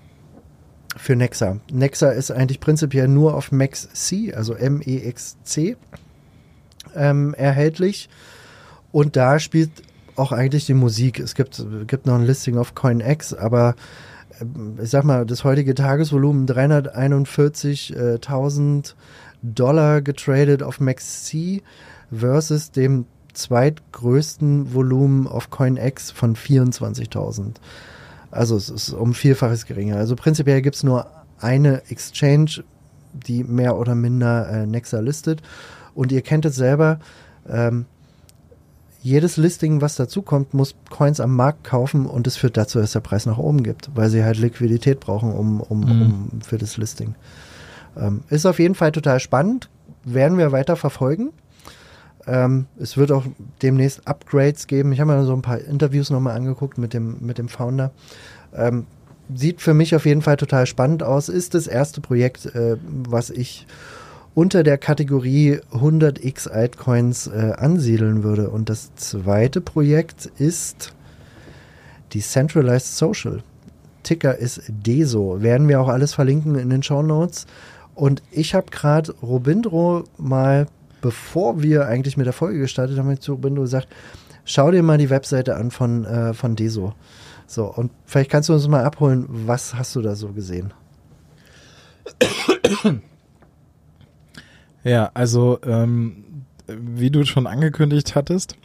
für 0.98 1.16
Nexa. 1.16 1.58
Nexa 1.72 2.10
ist 2.10 2.32
eigentlich 2.32 2.60
prinzipiell 2.60 3.08
nur 3.08 3.36
auf 3.36 3.52
MaxC, 3.52 4.34
also 4.36 4.56
M-E-X-C, 4.56 5.78
ähm, 6.96 7.34
erhältlich. 7.36 8.10
Und 8.92 9.16
da 9.16 9.40
spielt 9.40 9.72
auch 10.16 10.32
eigentlich 10.32 10.66
die 10.66 10.74
Musik. 10.74 11.20
Es 11.20 11.36
gibt, 11.36 11.64
gibt 11.88 12.06
noch 12.06 12.16
ein 12.16 12.26
Listing 12.26 12.58
auf 12.58 12.76
CoinX, 12.76 13.34
aber 13.34 13.76
ähm, 14.42 14.80
ich 14.82 14.90
sag 14.90 15.04
mal, 15.04 15.26
das 15.26 15.44
heutige 15.44 15.76
Tagesvolumen 15.76 16.48
341.000 16.48 18.94
Dollar 19.42 20.02
getradet 20.02 20.62
auf 20.64 20.82
MaxC 20.82 21.64
versus 22.12 22.72
dem 22.72 23.06
zweitgrößten 23.34 24.74
Volumen 24.74 25.28
auf 25.28 25.50
CoinX 25.50 26.12
von 26.12 26.36
24.000. 26.36 27.56
Also 28.32 28.58
es 28.58 28.70
ist 28.70 28.90
um 28.90 29.14
Vielfaches 29.14 29.66
geringer. 29.66 29.98
Also 29.98 30.16
prinzipiell 30.16 30.62
gibt 30.62 30.76
es 30.76 30.84
nur 30.84 31.08
eine 31.40 31.84
Exchange, 31.90 32.64
die 33.14 33.44
mehr 33.44 33.78
oder 33.78 33.96
minder 33.96 34.50
äh, 34.50 34.66
Nexa 34.66 35.00
listet. 35.00 35.42
Und 35.96 36.12
ihr 36.12 36.22
kennt 36.22 36.46
es 36.46 36.56
selber, 36.56 37.00
ähm, 37.48 37.86
jedes 39.02 39.38
Listing, 39.38 39.82
was 39.82 39.96
dazukommt, 39.96 40.54
muss 40.54 40.76
Coins 40.90 41.20
am 41.20 41.36
Markt 41.36 41.64
kaufen 41.64 42.06
und 42.06 42.28
es 42.28 42.36
führt 42.36 42.58
dazu, 42.58 42.80
dass 42.80 42.92
der 42.92 43.00
Preis 43.00 43.26
nach 43.26 43.38
oben 43.38 43.64
gibt, 43.64 43.90
weil 43.96 44.10
sie 44.10 44.24
halt 44.24 44.38
Liquidität 44.38 45.00
brauchen 45.00 45.32
um, 45.32 45.62
um, 45.62 45.80
mhm. 45.80 46.02
um 46.34 46.42
für 46.42 46.58
das 46.58 46.78
Listing. 46.78 47.16
Ähm, 47.98 48.22
ist 48.30 48.46
auf 48.46 48.60
jeden 48.60 48.76
Fall 48.76 48.92
total 48.92 49.20
spannend, 49.20 49.70
werden 50.04 50.38
wir 50.38 50.52
weiter 50.52 50.76
verfolgen. 50.76 51.32
Ähm, 52.28 52.68
es 52.78 52.98
wird 52.98 53.12
auch 53.12 53.26
demnächst 53.62 54.08
Upgrades 54.08 54.68
geben. 54.68 54.92
Ich 54.92 55.00
habe 55.00 55.14
mir 55.14 55.24
so 55.24 55.34
ein 55.34 55.42
paar 55.42 55.60
Interviews 55.60 56.10
nochmal 56.10 56.36
angeguckt 56.36 56.78
mit 56.78 56.94
dem, 56.94 57.18
mit 57.22 57.38
dem 57.38 57.48
Founder. 57.48 57.92
Ähm, 58.54 58.86
sieht 59.34 59.62
für 59.62 59.74
mich 59.74 59.96
auf 59.96 60.06
jeden 60.06 60.22
Fall 60.22 60.38
total 60.38 60.66
spannend 60.66 61.04
aus. 61.04 61.30
Ist 61.30 61.54
das 61.54 61.68
erste 61.68 62.02
Projekt, 62.02 62.46
äh, 62.54 62.78
was 62.84 63.30
ich 63.30 63.66
unter 64.36 64.64
der 64.64 64.78
Kategorie 64.78 65.60
100x 65.72 66.50
Altcoins 66.50 67.28
äh, 67.28 67.54
ansiedeln 67.58 68.24
würde. 68.24 68.50
Und 68.50 68.70
das 68.70 68.94
zweite 68.96 69.62
Projekt 69.62 70.26
ist 70.38 70.94
Decentralized 72.14 72.96
Social. 72.96 73.44
Ticker 74.04 74.38
ist 74.38 74.62
DESO. 74.68 75.42
Werden 75.42 75.68
wir 75.68 75.82
auch 75.82 75.90
alles 75.90 76.14
verlinken 76.14 76.56
in 76.56 76.70
den 76.70 76.84
Show 76.84 77.02
Notes. 77.02 77.46
Und 77.96 78.24
ich 78.32 78.56
habe 78.56 78.72
gerade 78.72 79.14
Robindro 79.22 80.06
mal 80.18 80.68
bevor 81.02 81.62
wir 81.62 81.88
eigentlich 81.88 82.18
mit 82.18 82.26
der 82.26 82.34
Folge 82.34 82.60
gestartet 82.60 82.98
haben, 82.98 83.20
zu 83.20 83.38
Bindo 83.38 83.62
gesagt, 83.62 83.88
schau 84.46 84.72
dir 84.72 84.84
mal 84.84 84.98
die 84.98 85.10
Webseite 85.10 85.56
an 85.56 85.72
von, 85.72 86.06
äh, 86.06 86.34
von 86.34 86.56
Deso. 86.56 86.94
So, 87.48 87.66
und 87.66 87.92
vielleicht 88.06 88.30
kannst 88.30 88.50
du 88.50 88.54
uns 88.54 88.68
mal 88.68 88.84
abholen, 88.84 89.26
was 89.28 89.74
hast 89.74 89.96
du 89.96 90.02
da 90.02 90.16
so 90.16 90.30
gesehen? 90.30 90.74
Ja, 94.84 95.12
also 95.14 95.60
ähm, 95.64 96.24
wie 96.68 97.10
du 97.10 97.26
schon 97.26 97.48
angekündigt 97.48 98.16
hattest, 98.16 98.56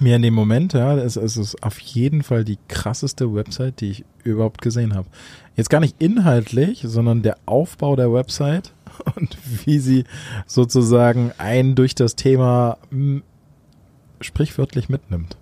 mir 0.00 0.16
in 0.16 0.22
dem 0.22 0.34
Moment, 0.34 0.72
ja, 0.72 0.96
es, 0.96 1.16
es 1.16 1.36
ist 1.36 1.62
auf 1.62 1.78
jeden 1.78 2.22
Fall 2.22 2.44
die 2.44 2.58
krasseste 2.68 3.34
Website, 3.34 3.80
die 3.80 3.90
ich 3.90 4.04
überhaupt 4.24 4.62
gesehen 4.62 4.94
habe. 4.94 5.08
Jetzt 5.56 5.70
gar 5.70 5.80
nicht 5.80 5.96
inhaltlich, 6.00 6.82
sondern 6.86 7.22
der 7.22 7.36
Aufbau 7.44 7.96
der 7.96 8.12
Website 8.12 8.72
und 9.16 9.36
wie 9.64 9.78
sie 9.78 10.04
sozusagen 10.46 11.32
einen 11.38 11.74
durch 11.74 11.94
das 11.94 12.16
Thema 12.16 12.78
m, 12.90 13.22
sprichwörtlich 14.20 14.88
mitnimmt. 14.88 15.36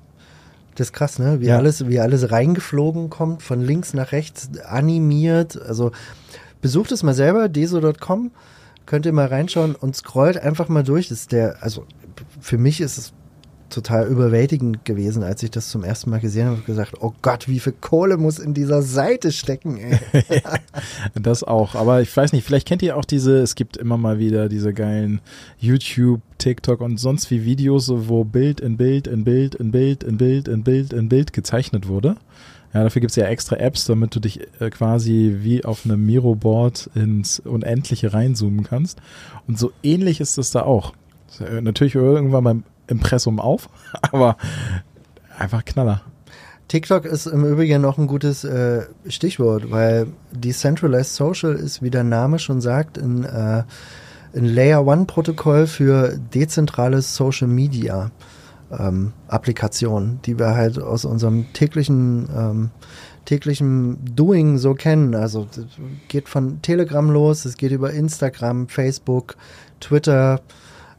Das 0.74 0.88
ist 0.88 0.92
krass, 0.92 1.18
ne? 1.18 1.40
Wie 1.40 1.46
ja. 1.46 1.58
alles, 1.58 1.88
wie 1.88 2.00
alles 2.00 2.30
reingeflogen 2.30 3.10
kommt, 3.10 3.42
von 3.42 3.60
links 3.60 3.92
nach 3.92 4.12
rechts 4.12 4.50
animiert. 4.64 5.60
Also 5.60 5.92
besucht 6.62 6.92
es 6.92 7.02
mal 7.02 7.14
selber, 7.14 7.48
deso.com, 7.48 8.30
könnt 8.90 9.06
ihr 9.06 9.12
mal 9.12 9.28
reinschauen 9.28 9.76
und 9.76 9.94
scrollt 9.94 10.36
einfach 10.36 10.68
mal 10.68 10.82
durch. 10.82 11.10
Das 11.10 11.20
ist 11.20 11.30
der, 11.30 11.62
also 11.62 11.86
für 12.40 12.58
mich 12.58 12.80
ist 12.80 12.98
es 12.98 13.12
total 13.68 14.08
überwältigend 14.08 14.84
gewesen, 14.84 15.22
als 15.22 15.44
ich 15.44 15.52
das 15.52 15.68
zum 15.68 15.84
ersten 15.84 16.10
Mal 16.10 16.18
gesehen 16.18 16.46
habe 16.46 16.56
und 16.56 16.66
gesagt, 16.66 16.94
oh 16.98 17.12
Gott, 17.22 17.46
wie 17.46 17.60
viel 17.60 17.74
Kohle 17.80 18.16
muss 18.16 18.40
in 18.40 18.52
dieser 18.52 18.82
Seite 18.82 19.30
stecken, 19.30 19.78
das 21.14 21.44
auch, 21.44 21.76
aber 21.76 22.02
ich 22.02 22.16
weiß 22.16 22.32
nicht, 22.32 22.44
vielleicht 22.44 22.66
kennt 22.66 22.82
ihr 22.82 22.96
auch 22.96 23.04
diese, 23.04 23.38
es 23.38 23.54
gibt 23.54 23.76
immer 23.76 23.96
mal 23.96 24.18
wieder 24.18 24.48
diese 24.48 24.74
geilen 24.74 25.20
YouTube, 25.56 26.20
TikTok 26.38 26.80
und 26.80 26.98
sonst 26.98 27.30
wie 27.30 27.44
Videos, 27.44 27.92
wo 27.94 28.24
Bild 28.24 28.60
in 28.60 28.76
Bild 28.76 29.06
in 29.06 29.22
Bild 29.22 29.54
in 29.54 29.70
Bild 29.70 30.02
in 30.02 30.16
Bild 30.16 30.48
in 30.48 30.64
Bild 30.64 30.92
in 30.92 31.08
Bild 31.08 31.32
gezeichnet 31.32 31.86
wurde. 31.86 32.16
Ja, 32.72 32.84
dafür 32.84 33.00
gibt 33.00 33.10
es 33.10 33.16
ja 33.16 33.26
extra 33.26 33.56
Apps, 33.56 33.84
damit 33.86 34.14
du 34.14 34.20
dich 34.20 34.40
äh, 34.60 34.70
quasi 34.70 35.38
wie 35.40 35.64
auf 35.64 35.84
einem 35.84 36.06
Miro-Board 36.06 36.90
ins 36.94 37.40
Unendliche 37.40 38.12
reinzoomen 38.12 38.62
kannst. 38.62 39.00
Und 39.48 39.58
so 39.58 39.72
ähnlich 39.82 40.20
ist 40.20 40.38
es 40.38 40.52
da 40.52 40.62
auch. 40.62 40.94
Äh, 41.40 41.60
natürlich 41.60 41.96
irgendwann 41.96 42.44
beim 42.44 42.62
Impressum 42.86 43.40
auf, 43.40 43.68
aber 44.12 44.36
einfach 45.36 45.64
Knaller. 45.64 46.02
TikTok 46.68 47.04
ist 47.04 47.26
im 47.26 47.44
Übrigen 47.44 47.82
noch 47.82 47.98
ein 47.98 48.06
gutes 48.06 48.44
äh, 48.44 48.86
Stichwort, 49.08 49.72
weil 49.72 50.06
Decentralized 50.30 51.16
Social 51.16 51.54
ist, 51.54 51.82
wie 51.82 51.90
der 51.90 52.04
Name 52.04 52.38
schon 52.38 52.60
sagt, 52.60 52.96
ein, 52.96 53.24
äh, 53.24 53.64
ein 54.36 54.44
Layer 54.44 54.86
One 54.86 55.06
Protokoll 55.06 55.66
für 55.66 56.16
dezentrales 56.32 57.16
Social 57.16 57.48
Media 57.48 58.12
ähm, 58.76 59.12
Applikationen, 59.28 60.20
die 60.24 60.38
wir 60.38 60.54
halt 60.54 60.78
aus 60.80 61.04
unserem 61.04 61.52
täglichen 61.52 62.28
ähm, 62.34 62.70
täglichen 63.24 63.98
Doing 64.16 64.58
so 64.58 64.74
kennen. 64.74 65.14
Also 65.14 65.46
geht 66.08 66.28
von 66.28 66.62
Telegram 66.62 67.08
los, 67.10 67.44
es 67.44 67.56
geht 67.56 67.72
über 67.72 67.92
Instagram, 67.92 68.68
Facebook, 68.68 69.36
Twitter, 69.80 70.40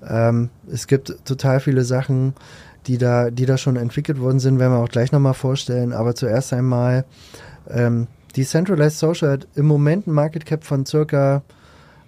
ähm, 0.08 0.50
es 0.72 0.88
gibt 0.88 1.14
total 1.26 1.60
viele 1.60 1.84
Sachen, 1.84 2.34
die 2.88 2.98
da, 2.98 3.30
die 3.30 3.46
da 3.46 3.58
schon 3.58 3.76
entwickelt 3.76 4.20
worden 4.20 4.40
sind, 4.40 4.60
werden 4.60 4.74
wir 4.74 4.80
auch 4.80 4.90
gleich 4.90 5.12
nochmal 5.12 5.34
vorstellen. 5.34 5.94
Aber 5.94 6.16
zuerst 6.16 6.54
einmal, 6.54 7.06
ähm, 7.70 8.08
Decentralized 8.36 8.98
Social 8.98 9.32
hat 9.32 9.48
im 9.56 9.66
Moment 9.66 10.08
ein 10.08 10.14
Market 10.14 10.46
Cap 10.46 10.64
von 10.64 10.86
circa 10.86 11.44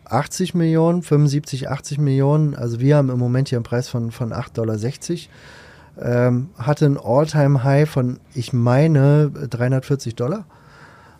80 0.05 0.53
Millionen, 0.53 1.01
75, 1.01 1.69
80 1.69 1.97
Millionen. 1.99 2.55
Also 2.55 2.79
wir 2.79 2.97
haben 2.97 3.09
im 3.09 3.19
Moment 3.19 3.49
hier 3.49 3.57
einen 3.57 3.63
Preis 3.63 3.89
von, 3.89 4.11
von 4.11 4.31
8,60 4.33 4.53
Dollar. 4.53 6.27
Ähm, 6.27 6.49
hatte 6.57 6.85
ein 6.85 6.97
All-Time-High 6.97 7.89
von, 7.89 8.19
ich 8.33 8.51
meine, 8.51 9.29
340 9.29 10.15
Dollar. 10.15 10.45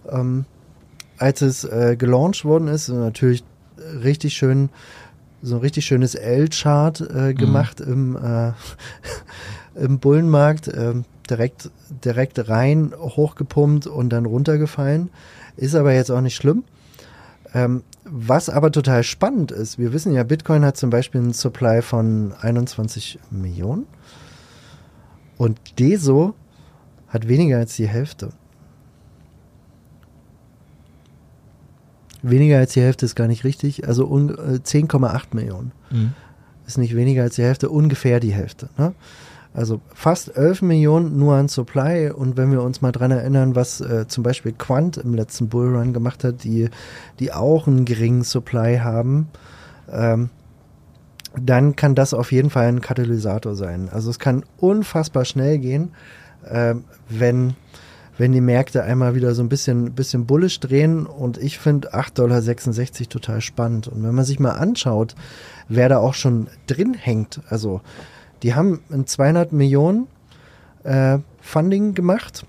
Ähm, 0.10 0.46
als 1.18 1.42
es 1.42 1.64
äh, 1.64 1.96
gelauncht 1.98 2.44
worden 2.44 2.68
ist, 2.68 2.90
natürlich 2.90 3.44
richtig 4.04 4.34
schön 4.34 4.70
so 5.44 5.56
ein 5.56 5.62
richtig 5.62 5.86
schönes 5.86 6.16
L-Chart 6.16 7.02
äh, 7.02 7.32
mhm. 7.32 7.36
gemacht 7.36 7.80
mhm. 7.82 8.16
im, 8.16 8.16
äh, 8.16 8.52
im 9.76 10.00
Bullenmarkt, 10.00 10.70
äh, 10.70 10.94
direkt, 11.30 11.70
direkt 12.04 12.50
rein, 12.50 12.94
hochgepumpt 12.98 13.86
und 13.86 14.10
dann 14.10 14.26
runtergefallen. 14.26 15.10
Ist 15.58 15.76
aber 15.76 15.94
jetzt 15.94 16.10
auch 16.10 16.22
nicht 16.22 16.36
schlimm. 16.36 16.64
Ähm, 17.54 17.84
was 18.04 18.50
aber 18.50 18.72
total 18.72 19.04
spannend 19.04 19.52
ist, 19.52 19.78
wir 19.78 19.94
wissen 19.94 20.14
ja, 20.14 20.24
Bitcoin 20.24 20.66
hat 20.66 20.76
zum 20.76 20.90
Beispiel 20.90 21.22
einen 21.22 21.34
Supply 21.34 21.82
von 21.82 22.34
21 22.42 23.20
Millionen 23.30 23.86
und 25.38 25.80
DESO 25.80 26.34
hat 27.08 27.28
weniger 27.28 27.58
als 27.58 27.76
die 27.76 27.88
Hälfte. 27.88 28.32
Weniger 32.24 32.58
als 32.58 32.74
die 32.74 32.82
Hälfte 32.82 33.06
ist 33.06 33.16
gar 33.16 33.28
nicht 33.28 33.44
richtig, 33.44 33.88
also 33.88 34.08
10,8 34.08 35.16
äh, 35.16 35.36
Millionen. 35.36 35.72
Mhm. 35.92 36.14
Ist 36.66 36.78
nicht 36.78 36.96
weniger 36.96 37.24
als 37.24 37.36
die 37.36 37.44
Hälfte, 37.44 37.70
ungefähr 37.70 38.20
die 38.20 38.34
Hälfte. 38.34 38.70
Ne? 38.78 38.94
Also 39.54 39.82
fast 39.94 40.36
11 40.36 40.64
Millionen 40.64 41.18
nur 41.18 41.36
an 41.36 41.48
Supply 41.48 42.10
und 42.10 42.38
wenn 42.38 42.52
wir 42.52 42.64
uns 42.64 42.82
mal 42.82 42.92
dran 42.92 43.12
erinnern, 43.12 43.56
was 43.56 43.82
äh, 43.82 44.08
zum 44.08 44.24
Beispiel 44.24 44.52
Quant 44.52 44.98
im 44.98 45.14
letzten 45.14 45.50
Bullrun 45.50 45.94
gemacht 45.94 46.24
hat, 46.24 46.44
die, 46.44 46.70
die 47.20 47.32
auch 47.32 47.68
einen 47.68 47.86
geringen 47.86 48.24
Supply 48.24 48.80
haben, 48.80 49.28
ähm, 49.92 50.30
dann 51.40 51.76
kann 51.76 51.94
das 51.94 52.14
auf 52.14 52.32
jeden 52.32 52.50
Fall 52.50 52.68
ein 52.68 52.82
Katalysator 52.82 53.56
sein. 53.56 53.90
Also 53.92 54.10
es 54.10 54.20
kann 54.20 54.44
unfassbar 54.58 55.26
schnell 55.26 55.60
gehen, 55.60 55.92
ähm, 56.50 56.84
wenn, 57.10 57.54
wenn 58.18 58.32
die 58.32 58.42
Märkte 58.42 58.84
einmal 58.84 59.14
wieder 59.14 59.36
so 59.36 59.44
ein 59.44 59.50
bisschen, 59.50 59.94
bisschen 59.94 60.26
bullisch 60.26 60.60
drehen 60.60 61.06
und 61.06 61.38
ich 61.38 61.60
finde 61.60 61.94
8,66 61.94 62.14
Dollar 62.14 63.10
total 63.10 63.42
spannend. 63.42 63.88
Und 63.88 64.04
wenn 64.04 64.16
man 64.16 64.26
sich 64.26 64.40
mal 64.40 64.52
anschaut, 64.52 65.16
wer 65.70 65.90
da 65.90 65.98
auch 65.98 66.16
schon 66.16 66.48
drin 66.68 66.96
hängt, 66.96 67.42
also 67.50 67.82
die 68.44 68.54
haben 68.54 68.82
ein 68.92 69.08
200 69.08 69.54
Millionen 69.54 70.08
äh, 70.84 71.20
Funding 71.42 71.94
gemacht. 71.94 72.46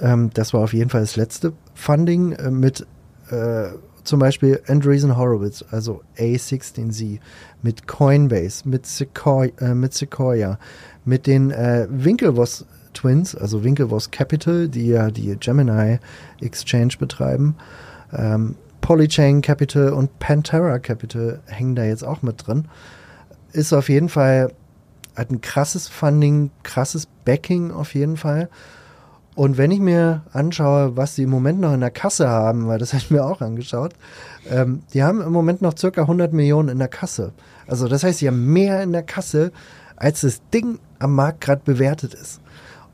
Ähm, 0.00 0.30
das 0.34 0.52
war 0.52 0.62
auf 0.62 0.72
jeden 0.72 0.90
Fall 0.90 1.00
das 1.00 1.16
letzte 1.16 1.52
Funding 1.74 2.32
äh, 2.32 2.50
mit 2.50 2.86
äh, 3.30 3.68
zum 4.04 4.20
Beispiel 4.20 4.60
Andreessen 4.68 5.16
Horowitz, 5.16 5.64
also 5.70 6.02
A16Z, 6.16 7.18
mit 7.62 7.88
Coinbase, 7.88 8.68
mit 8.68 8.86
Sequoia, 8.86 9.50
äh, 9.60 9.74
mit, 9.74 9.94
Sequoia, 9.94 10.58
mit 11.04 11.26
den 11.26 11.50
äh, 11.50 11.86
Winklevoss 11.90 12.66
Twins, 12.94 13.34
also 13.34 13.62
Winklevoss 13.62 14.10
Capital, 14.10 14.68
die 14.68 14.88
ja 14.88 15.10
die 15.10 15.36
Gemini 15.38 15.98
Exchange 16.40 16.94
betreiben. 16.98 17.56
Ähm, 18.12 18.56
Polychain 18.80 19.42
Capital 19.42 19.92
und 19.92 20.18
Pantera 20.18 20.78
Capital 20.78 21.40
hängen 21.46 21.74
da 21.74 21.84
jetzt 21.84 22.04
auch 22.04 22.22
mit 22.22 22.46
drin. 22.46 22.66
Ist 23.52 23.72
auf 23.72 23.88
jeden 23.88 24.08
Fall, 24.08 24.52
hat 25.16 25.30
ein 25.30 25.40
krasses 25.40 25.88
Funding, 25.88 26.50
krasses 26.62 27.06
Backing 27.24 27.70
auf 27.70 27.94
jeden 27.94 28.16
Fall. 28.16 28.48
Und 29.34 29.58
wenn 29.58 29.70
ich 29.70 29.80
mir 29.80 30.22
anschaue, 30.32 30.96
was 30.96 31.14
sie 31.14 31.24
im 31.24 31.30
Moment 31.30 31.60
noch 31.60 31.74
in 31.74 31.80
der 31.80 31.90
Kasse 31.90 32.28
haben, 32.28 32.68
weil 32.68 32.78
das 32.78 32.92
habe 32.92 33.02
ich 33.02 33.10
mir 33.10 33.24
auch 33.24 33.40
angeschaut, 33.40 33.92
ähm, 34.50 34.82
die 34.94 35.02
haben 35.02 35.20
im 35.20 35.32
Moment 35.32 35.62
noch 35.62 35.76
circa 35.76 36.02
100 36.02 36.32
Millionen 36.32 36.70
in 36.70 36.78
der 36.78 36.88
Kasse. 36.88 37.32
Also 37.66 37.86
das 37.86 38.02
heißt, 38.02 38.20
sie 38.20 38.28
haben 38.28 38.52
mehr 38.52 38.82
in 38.82 38.92
der 38.92 39.02
Kasse, 39.02 39.52
als 39.96 40.22
das 40.22 40.40
Ding 40.52 40.78
am 40.98 41.14
Markt 41.14 41.42
gerade 41.42 41.62
bewertet 41.64 42.14
ist. 42.14 42.40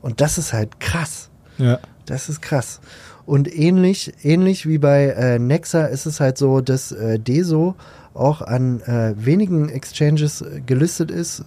Und 0.01 0.19
das 0.19 0.37
ist 0.37 0.51
halt 0.51 0.79
krass. 0.79 1.29
Ja. 1.57 1.79
Das 2.05 2.27
ist 2.27 2.41
krass. 2.41 2.81
Und 3.25 3.53
ähnlich, 3.53 4.13
ähnlich 4.23 4.67
wie 4.67 4.77
bei 4.77 5.05
äh, 5.05 5.39
Nexa 5.39 5.85
ist 5.85 6.05
es 6.05 6.19
halt 6.19 6.37
so, 6.37 6.59
dass 6.59 6.91
äh, 6.91 7.19
Deso 7.19 7.75
auch 8.13 8.41
an 8.41 8.81
äh, 8.81 9.13
wenigen 9.17 9.69
Exchanges 9.69 10.41
äh, 10.41 10.61
gelistet 10.65 11.11
ist. 11.11 11.45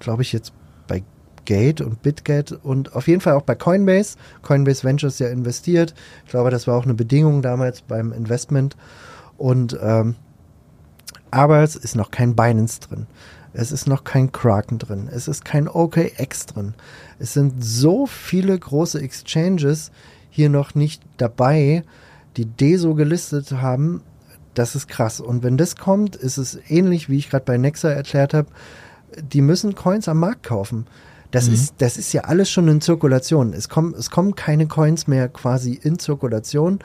Glaube 0.00 0.22
ich 0.22 0.32
jetzt 0.32 0.52
bei 0.86 1.02
Gate 1.44 1.80
und 1.80 2.02
Bitgate 2.02 2.58
und 2.58 2.94
auf 2.94 3.08
jeden 3.08 3.20
Fall 3.20 3.34
auch 3.34 3.42
bei 3.42 3.54
Coinbase. 3.54 4.16
Coinbase 4.42 4.84
Ventures 4.84 5.18
ja 5.18 5.28
investiert. 5.28 5.94
Ich 6.24 6.30
glaube, 6.30 6.50
das 6.50 6.66
war 6.66 6.76
auch 6.76 6.84
eine 6.84 6.94
Bedingung 6.94 7.42
damals 7.42 7.82
beim 7.82 8.12
Investment. 8.12 8.76
Und 9.36 9.78
ähm, 9.80 10.16
aber 11.30 11.62
es 11.62 11.76
ist 11.76 11.94
noch 11.94 12.10
kein 12.10 12.34
Binance 12.34 12.80
drin. 12.80 13.06
Es 13.52 13.72
ist 13.72 13.86
noch 13.86 14.04
kein 14.04 14.30
Kraken 14.30 14.78
drin. 14.78 15.08
Es 15.10 15.28
ist 15.28 15.44
kein 15.44 15.68
OKX 15.68 16.46
drin. 16.46 16.74
Es 17.18 17.32
sind 17.32 17.64
so 17.64 18.06
viele 18.06 18.58
große 18.58 19.00
Exchanges 19.00 19.90
hier 20.30 20.50
noch 20.50 20.74
nicht 20.74 21.02
dabei, 21.16 21.82
die 22.36 22.44
DESO 22.44 22.94
gelistet 22.94 23.52
haben. 23.52 24.02
Das 24.54 24.74
ist 24.74 24.88
krass. 24.88 25.20
Und 25.20 25.42
wenn 25.42 25.56
das 25.56 25.76
kommt, 25.76 26.16
ist 26.16 26.36
es 26.38 26.58
ähnlich, 26.68 27.08
wie 27.08 27.18
ich 27.18 27.30
gerade 27.30 27.44
bei 27.44 27.58
Nexa 27.58 27.88
erklärt 27.90 28.34
habe. 28.34 28.48
Die 29.32 29.40
müssen 29.40 29.74
Coins 29.74 30.08
am 30.08 30.18
Markt 30.18 30.42
kaufen. 30.42 30.86
Das, 31.30 31.48
Mhm. 31.48 31.54
ist, 31.54 31.74
das 31.78 31.96
ist 31.96 32.12
ja 32.12 32.22
alles 32.22 32.50
schon 32.50 32.68
in 32.68 32.80
Zirkulation. 32.80 33.52
Es 33.52 33.68
kommen, 33.68 33.94
es 33.94 34.10
kommen 34.10 34.34
keine 34.34 34.66
Coins 34.66 35.06
mehr 35.06 35.28
quasi 35.28 35.74
in 35.74 35.98
Zirkulation, 35.98 36.78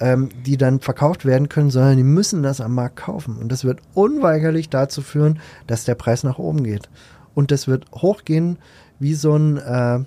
ähm, 0.00 0.30
die 0.44 0.56
dann 0.56 0.80
verkauft 0.80 1.24
werden 1.24 1.48
können, 1.48 1.70
sondern 1.70 1.96
die 1.96 2.02
müssen 2.02 2.42
das 2.42 2.60
am 2.60 2.74
Markt 2.74 2.96
kaufen. 2.96 3.36
Und 3.36 3.52
das 3.52 3.64
wird 3.64 3.80
unweigerlich 3.94 4.70
dazu 4.70 5.02
führen, 5.02 5.38
dass 5.66 5.84
der 5.84 5.94
Preis 5.94 6.24
nach 6.24 6.38
oben 6.38 6.64
geht. 6.64 6.88
Und 7.34 7.50
das 7.50 7.68
wird 7.68 7.84
hochgehen 7.92 8.58
wie 8.98 9.14
so 9.14 9.36
ein, 9.36 9.58
äh, 9.58 10.00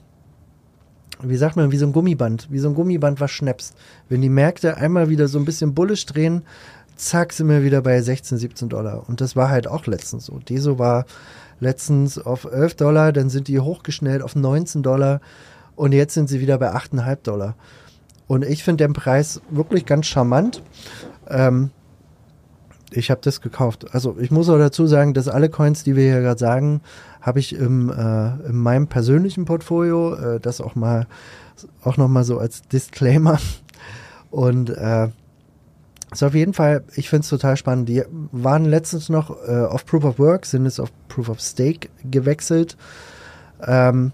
wie 1.22 1.38
sagt 1.38 1.56
man, 1.56 1.72
wie 1.72 1.78
so 1.78 1.86
ein 1.86 1.94
Gummiband, 1.94 2.48
wie 2.52 2.60
so 2.60 2.70
ein 2.70 2.76
Gummiband, 2.76 3.20
was 3.20 3.32
schnappst. 3.32 3.76
Wenn 4.10 4.22
die 4.22 4.30
Märkte 4.30 4.78
einmal 4.78 5.10
wieder 5.10 5.28
so 5.28 5.40
ein 5.40 5.46
bisschen 5.46 5.74
bullisch 5.74 6.06
drehen, 6.06 6.44
zack, 6.98 7.34
sind 7.34 7.50
wir 7.50 7.64
wieder 7.64 7.82
bei 7.82 8.02
16, 8.02 8.38
17 8.38 8.70
Dollar. 8.70 9.08
Und 9.08 9.22
das 9.22 9.36
war 9.36 9.50
halt 9.50 9.68
auch 9.68 9.86
letztens 9.88 10.26
so. 10.26 10.40
Deso 10.40 10.80
war 10.80 11.06
letztens 11.60 12.20
auf 12.20 12.46
11 12.46 12.76
Dollar, 12.76 13.12
dann 13.12 13.30
sind 13.30 13.48
die 13.48 13.60
hochgeschnellt 13.60 14.22
auf 14.22 14.36
19 14.36 14.84
Dollar 14.84 15.22
und 15.76 15.94
jetzt 15.94 16.14
sind 16.14 16.28
sie 16.30 16.40
wieder 16.40 16.58
bei 16.58 16.74
8,5 16.74 17.16
Dollar. 17.24 17.56
Und 18.28 18.44
ich 18.44 18.64
finde 18.64 18.86
den 18.86 18.94
Preis 18.94 19.42
wirklich 19.50 19.86
ganz 19.86 20.06
charmant. 20.08 20.62
Ähm, 21.30 21.72
ich 22.92 23.10
habe 23.12 23.22
das 23.24 23.42
gekauft. 23.42 23.94
Also 23.94 24.18
ich 24.20 24.32
muss 24.32 24.50
auch 24.50 24.58
dazu 24.58 24.88
sagen, 24.88 25.14
dass 25.14 25.28
alle 25.28 25.50
Coins, 25.50 25.84
die 25.84 25.96
wir 25.96 26.12
hier 26.12 26.22
gerade 26.22 26.40
sagen, 26.40 26.82
habe 27.22 27.40
ich 27.40 27.54
im, 27.54 27.90
äh, 27.90 28.50
in 28.50 28.56
meinem 28.56 28.88
persönlichen 28.88 29.46
Portfolio. 29.46 30.16
Äh, 30.16 30.40
das 30.40 30.62
auch 30.62 30.76
mal 30.76 31.08
auch 31.84 31.98
noch 31.98 32.08
mal 32.08 32.24
so 32.24 32.38
als 32.38 32.62
Disclaimer. 32.64 33.40
Und 34.30 34.70
äh, 34.70 35.10
ist 36.12 36.24
auf 36.24 36.36
jeden 36.36 36.54
Fall, 36.54 36.84
ich 36.96 37.10
finde 37.10 37.24
es 37.24 37.30
total 37.30 37.58
spannend. 37.58 37.90
Die 37.90 38.04
waren 38.32 38.66
letztens 38.66 39.10
noch 39.10 39.32
äh, 39.48 39.66
auf 39.66 39.86
Proof 39.86 40.06
of 40.06 40.20
Work, 40.20 40.46
sind 40.46 40.66
jetzt 40.66 40.80
auf 40.80 40.92
Proof 41.10 41.30
of 41.30 41.42
Stake 41.42 41.90
gewechselt. 42.10 42.78
Ähm, 43.66 44.12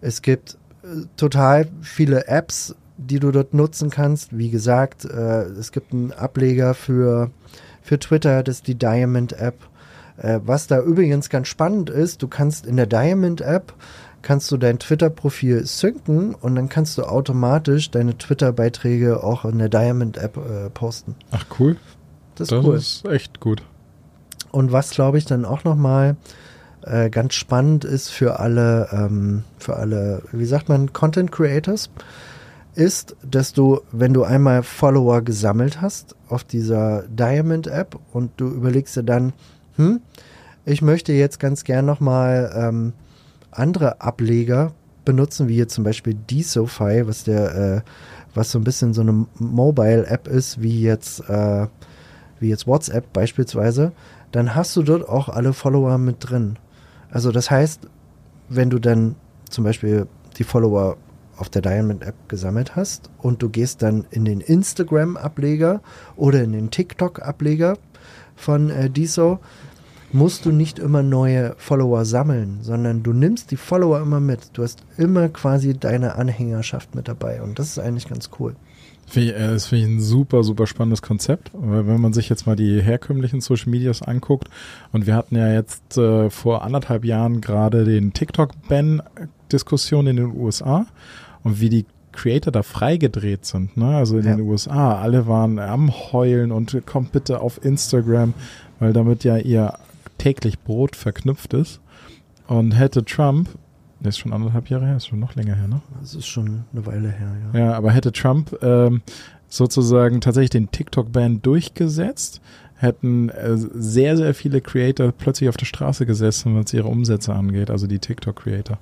es 0.00 0.22
gibt 0.22 0.58
äh, 0.82 1.06
total 1.16 1.68
viele 1.82 2.26
Apps, 2.26 2.74
die 2.96 3.20
du 3.20 3.30
dort 3.30 3.54
nutzen 3.54 3.90
kannst. 3.90 4.36
Wie 4.36 4.50
gesagt, 4.50 5.04
äh, 5.04 5.42
es 5.42 5.72
gibt 5.72 5.92
einen 5.92 6.12
Ableger 6.12 6.74
für, 6.74 7.30
für 7.82 7.98
Twitter, 7.98 8.42
das 8.42 8.56
ist 8.56 8.66
die 8.66 8.74
Diamond 8.74 9.32
App. 9.32 9.54
Äh, 10.16 10.40
was 10.44 10.66
da 10.66 10.80
übrigens 10.80 11.30
ganz 11.30 11.48
spannend 11.48 11.90
ist, 11.90 12.22
du 12.22 12.28
kannst 12.28 12.66
in 12.66 12.76
der 12.76 12.86
Diamond 12.86 13.40
App 13.40 13.72
kannst 14.22 14.50
du 14.50 14.56
dein 14.56 14.78
Twitter-Profil 14.78 15.64
synken 15.66 16.34
und 16.34 16.54
dann 16.54 16.68
kannst 16.68 16.98
du 16.98 17.04
automatisch 17.04 17.90
deine 17.90 18.16
Twitter-Beiträge 18.16 19.22
auch 19.22 19.44
in 19.44 19.58
der 19.58 19.68
Diamond-App 19.68 20.36
äh, 20.36 20.70
posten. 20.70 21.14
Ach 21.30 21.44
cool. 21.58 21.76
Das 22.34 22.46
ist 22.46 22.52
Das 22.52 22.64
cool. 22.64 22.76
ist 22.76 23.08
echt 23.08 23.40
gut. 23.40 23.62
Und 24.50 24.72
was 24.72 24.90
glaube 24.90 25.18
ich 25.18 25.24
dann 25.24 25.44
auch 25.44 25.64
nochmal 25.64 26.16
äh, 26.82 27.10
ganz 27.10 27.34
spannend 27.34 27.84
ist 27.84 28.08
für 28.08 28.40
alle, 28.40 28.88
ähm, 28.92 29.44
für 29.58 29.76
alle, 29.76 30.22
wie 30.32 30.46
sagt 30.46 30.68
man, 30.68 30.92
Content 30.92 31.30
Creators, 31.30 31.90
ist, 32.74 33.16
dass 33.28 33.52
du, 33.52 33.80
wenn 33.92 34.14
du 34.14 34.22
einmal 34.22 34.62
Follower 34.62 35.22
gesammelt 35.22 35.80
hast 35.80 36.14
auf 36.28 36.44
dieser 36.44 37.02
Diamond 37.08 37.66
App 37.66 37.98
und 38.12 38.30
du 38.36 38.46
überlegst 38.48 38.96
dir 38.96 39.02
dann, 39.02 39.32
hm, 39.76 40.00
ich 40.64 40.80
möchte 40.82 41.12
jetzt 41.12 41.40
ganz 41.40 41.64
gern 41.64 41.84
nochmal 41.84 42.52
ähm, 42.54 42.92
andere 43.50 44.00
Ableger 44.00 44.72
benutzen, 45.04 45.48
wie 45.48 45.56
jetzt 45.56 45.74
zum 45.74 45.84
Beispiel 45.84 46.16
DSoFi, 46.30 47.06
was 47.06 47.24
der, 47.24 47.54
äh, 47.54 47.80
was 48.34 48.50
so 48.50 48.58
ein 48.58 48.64
bisschen 48.64 48.94
so 48.94 49.00
eine 49.00 49.26
Mobile-App 49.38 50.28
ist, 50.28 50.62
wie 50.62 50.82
jetzt, 50.82 51.28
äh, 51.28 51.66
wie 52.38 52.48
jetzt 52.48 52.66
WhatsApp 52.66 53.12
beispielsweise, 53.12 53.92
dann 54.32 54.54
hast 54.54 54.76
du 54.76 54.82
dort 54.82 55.08
auch 55.08 55.28
alle 55.28 55.52
Follower 55.52 55.98
mit 55.98 56.16
drin. 56.20 56.58
Also 57.10 57.32
das 57.32 57.50
heißt, 57.50 57.88
wenn 58.48 58.70
du 58.70 58.78
dann 58.78 59.16
zum 59.48 59.64
Beispiel 59.64 60.06
die 60.38 60.44
Follower 60.44 60.96
auf 61.36 61.48
der 61.48 61.62
Diamond 61.62 62.02
App 62.02 62.28
gesammelt 62.28 62.76
hast 62.76 63.10
und 63.18 63.42
du 63.42 63.48
gehst 63.48 63.82
dann 63.82 64.06
in 64.10 64.24
den 64.24 64.40
Instagram-Ableger 64.40 65.80
oder 66.16 66.42
in 66.42 66.52
den 66.52 66.70
TikTok-Ableger 66.70 67.78
von 68.36 68.70
äh, 68.70 68.90
DISO, 68.90 69.40
musst 70.12 70.44
du 70.44 70.50
nicht 70.52 70.78
immer 70.78 71.02
neue 71.02 71.54
Follower 71.58 72.04
sammeln, 72.04 72.58
sondern 72.62 73.02
du 73.02 73.12
nimmst 73.12 73.50
die 73.50 73.56
Follower 73.56 74.00
immer 74.00 74.20
mit. 74.20 74.50
Du 74.54 74.62
hast 74.62 74.82
immer 74.98 75.28
quasi 75.28 75.74
deine 75.78 76.16
Anhängerschaft 76.16 76.94
mit 76.94 77.06
dabei 77.08 77.42
und 77.42 77.58
das 77.58 77.68
ist 77.68 77.78
eigentlich 77.78 78.08
ganz 78.08 78.30
cool. 78.38 78.54
Äh, 79.14 79.32
Das 79.32 79.66
finde 79.66 79.84
ich 79.86 79.90
ein 79.92 80.00
super, 80.00 80.44
super 80.44 80.66
spannendes 80.68 81.02
Konzept. 81.02 81.50
Weil 81.52 81.86
wenn 81.86 82.00
man 82.00 82.12
sich 82.12 82.28
jetzt 82.28 82.46
mal 82.46 82.54
die 82.56 82.80
herkömmlichen 82.80 83.40
Social 83.40 83.68
Medias 83.70 84.02
anguckt 84.02 84.48
und 84.92 85.06
wir 85.06 85.14
hatten 85.16 85.36
ja 85.36 85.52
jetzt 85.52 85.96
äh, 85.98 86.30
vor 86.30 86.62
anderthalb 86.64 87.04
Jahren 87.04 87.40
gerade 87.40 87.84
den 87.84 88.12
TikTok-Ban-Diskussion 88.12 90.06
in 90.06 90.16
den 90.16 90.36
USA 90.36 90.86
und 91.42 91.60
wie 91.60 91.68
die 91.68 91.86
Creator 92.12 92.52
da 92.52 92.62
freigedreht 92.62 93.44
sind, 93.46 93.76
ne? 93.76 93.96
Also 93.96 94.18
in 94.18 94.26
Ja. 94.26 94.36
den 94.36 94.44
USA, 94.46 94.98
alle 95.00 95.26
waren 95.28 95.58
am 95.60 95.90
Heulen 96.12 96.50
und 96.50 96.76
kommt 96.84 97.12
bitte 97.12 97.40
auf 97.40 97.64
Instagram, 97.64 98.34
weil 98.80 98.92
damit 98.92 99.22
ja 99.24 99.36
ihr 99.36 99.74
täglich 100.20 100.58
Brot 100.60 100.96
verknüpft 100.96 101.54
ist. 101.54 101.80
Und 102.46 102.72
hätte 102.72 103.04
Trump, 103.04 103.48
der 104.00 104.10
ist 104.10 104.18
schon 104.18 104.32
anderthalb 104.32 104.68
Jahre 104.68 104.86
her, 104.86 104.96
ist 104.96 105.06
schon 105.06 105.20
noch 105.20 105.34
länger 105.34 105.54
her, 105.54 105.68
ne? 105.68 105.80
Das 106.00 106.14
ist 106.14 106.26
schon 106.26 106.64
eine 106.72 106.86
Weile 106.86 107.10
her, 107.10 107.36
ja. 107.52 107.60
Ja, 107.60 107.72
aber 107.74 107.92
hätte 107.92 108.12
Trump 108.12 108.56
ähm, 108.62 109.02
sozusagen 109.48 110.20
tatsächlich 110.20 110.50
den 110.50 110.70
TikTok-Ban 110.70 111.42
durchgesetzt, 111.42 112.40
hätten 112.76 113.28
äh, 113.30 113.56
sehr, 113.56 114.16
sehr 114.16 114.34
viele 114.34 114.60
Creator 114.60 115.12
plötzlich 115.12 115.48
auf 115.48 115.56
der 115.56 115.66
Straße 115.66 116.06
gesessen, 116.06 116.56
was 116.56 116.72
ihre 116.72 116.88
Umsätze 116.88 117.34
angeht, 117.34 117.70
also 117.70 117.86
die 117.86 117.98
TikTok-Creator. 117.98 118.78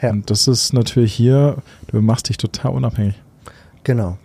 Ja. 0.00 0.10
Und 0.10 0.30
das 0.30 0.48
ist 0.48 0.72
natürlich 0.72 1.12
hier, 1.12 1.62
du 1.88 2.00
machst 2.00 2.28
dich 2.28 2.38
total 2.38 2.72
unabhängig. 2.72 3.20
Genau. 3.84 4.18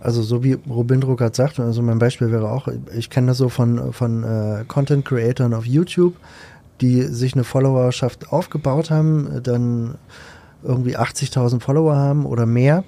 Also 0.00 0.22
so 0.22 0.44
wie 0.44 0.58
Robindro 0.68 1.16
gerade 1.16 1.34
sagt, 1.34 1.58
also 1.58 1.82
mein 1.82 1.98
Beispiel 1.98 2.30
wäre 2.30 2.50
auch, 2.50 2.68
ich 2.96 3.10
kenne 3.10 3.28
das 3.28 3.38
so 3.38 3.48
von, 3.48 3.92
von 3.92 4.22
äh, 4.22 4.64
Content 4.68 5.04
Creatoren 5.04 5.54
auf 5.54 5.66
YouTube, 5.66 6.14
die 6.80 7.02
sich 7.02 7.34
eine 7.34 7.44
Followerschaft 7.44 8.32
aufgebaut 8.32 8.90
haben, 8.90 9.42
dann 9.42 9.96
irgendwie 10.62 10.96
80.000 10.96 11.60
Follower 11.60 11.96
haben 11.96 12.26
oder 12.26 12.46
mehr 12.46 12.84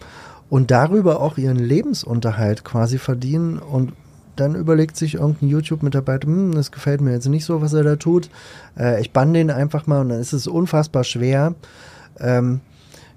und 0.49 0.71
darüber 0.71 1.21
auch 1.21 1.39
ihren 1.39 1.59
Lebensunterhalt 1.59 2.65
quasi 2.65 2.99
verdienen 2.99 3.59
und 3.59 3.93
dann 4.37 4.55
überlegt 4.55 4.97
sich 4.97 5.15
irgendein 5.15 5.49
YouTube-Mitarbeiter, 5.49 6.27
hm, 6.27 6.55
das 6.55 6.73
gefällt 6.73 7.01
mir 7.01 7.13
jetzt 7.13 7.29
nicht 7.29 7.45
so, 7.45 7.61
was 7.61 7.73
er 7.73 7.85
da 7.85 7.97
tut. 7.97 8.31
Äh, 8.79 9.01
ich 9.01 9.13
bann 9.13 9.35
den 9.35 9.51
einfach 9.51 9.87
mal 9.87 10.01
und 10.01 10.09
dann 10.09 10.21
ist 10.21 10.33
es 10.33 10.47
unfassbar 10.47 11.05
schwer, 11.05 11.55
ähm, 12.19 12.61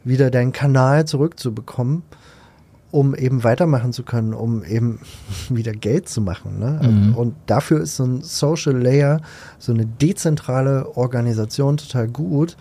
wieder 0.03 0.31
deinen 0.31 0.51
Kanal 0.51 1.05
zurückzubekommen, 1.05 2.03
um 2.93 3.15
eben 3.15 3.43
weitermachen 3.43 3.91
zu 3.91 4.03
können, 4.03 4.35
um 4.35 4.63
eben 4.63 4.99
wieder 5.49 5.71
Geld 5.71 6.07
zu 6.07 6.21
machen. 6.21 6.59
Ne? 6.59 6.79
Mhm. 6.83 7.15
Und 7.15 7.33
dafür 7.47 7.81
ist 7.81 7.95
so 7.95 8.03
ein 8.03 8.21
Social 8.21 8.77
Layer, 8.77 9.19
so 9.57 9.73
eine 9.73 9.87
dezentrale 9.87 10.95
Organisation 10.95 11.77
total 11.77 12.07
gut, 12.07 12.55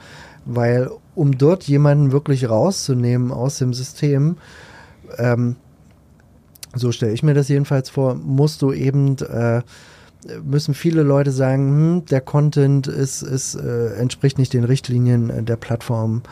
weil 0.47 0.91
um 1.15 1.37
dort 1.37 1.65
jemanden 1.65 2.13
wirklich 2.13 2.49
rauszunehmen 2.49 3.31
aus 3.31 3.59
dem 3.59 3.75
System, 3.75 4.39
ähm, 5.19 5.57
so 6.75 6.93
stelle 6.93 7.13
ich 7.13 7.23
mir 7.23 7.35
das 7.35 7.49
jedenfalls 7.49 7.91
vor, 7.91 8.15
musst 8.15 8.63
du 8.63 8.73
eben, 8.73 9.19
äh, 9.19 9.61
müssen 10.43 10.73
viele 10.73 11.03
Leute 11.03 11.31
sagen, 11.31 11.69
hm, 11.69 12.05
der 12.07 12.23
Content 12.23 12.87
ist, 12.87 13.21
ist, 13.21 13.55
äh, 13.55 13.97
entspricht 13.97 14.39
nicht 14.39 14.55
den 14.55 14.65
Richtlinien 14.65 15.29
äh, 15.29 15.43
der 15.43 15.57
Plattform 15.57 16.23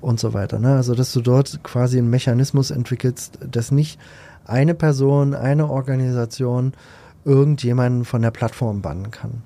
und 0.00 0.20
so 0.20 0.34
weiter. 0.34 0.58
Ne? 0.58 0.76
Also, 0.76 0.94
dass 0.94 1.12
du 1.12 1.20
dort 1.20 1.62
quasi 1.62 1.98
einen 1.98 2.10
Mechanismus 2.10 2.70
entwickelst, 2.70 3.38
dass 3.50 3.70
nicht 3.70 3.98
eine 4.44 4.74
Person, 4.74 5.34
eine 5.34 5.68
Organisation 5.68 6.72
irgendjemanden 7.24 8.04
von 8.04 8.22
der 8.22 8.30
Plattform 8.30 8.80
bannen 8.80 9.10
kann. 9.10 9.42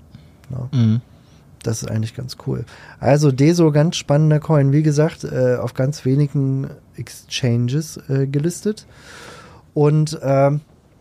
Ne? 0.51 0.69
Mhm. 0.73 1.01
Das 1.63 1.83
ist 1.83 1.89
eigentlich 1.89 2.15
ganz 2.15 2.37
cool. 2.47 2.65
Also 2.99 3.31
Deso, 3.31 3.71
ganz 3.71 3.97
spannender 3.97 4.41
Coin. 4.41 4.73
Wie 4.73 4.83
gesagt, 4.83 5.25
äh, 5.25 5.57
auf 5.57 5.75
ganz 5.75 6.05
wenigen 6.05 6.69
Exchanges 6.97 7.99
äh, 8.09 8.27
gelistet. 8.27 8.87
Und 9.75 10.19
ähm, 10.23 10.61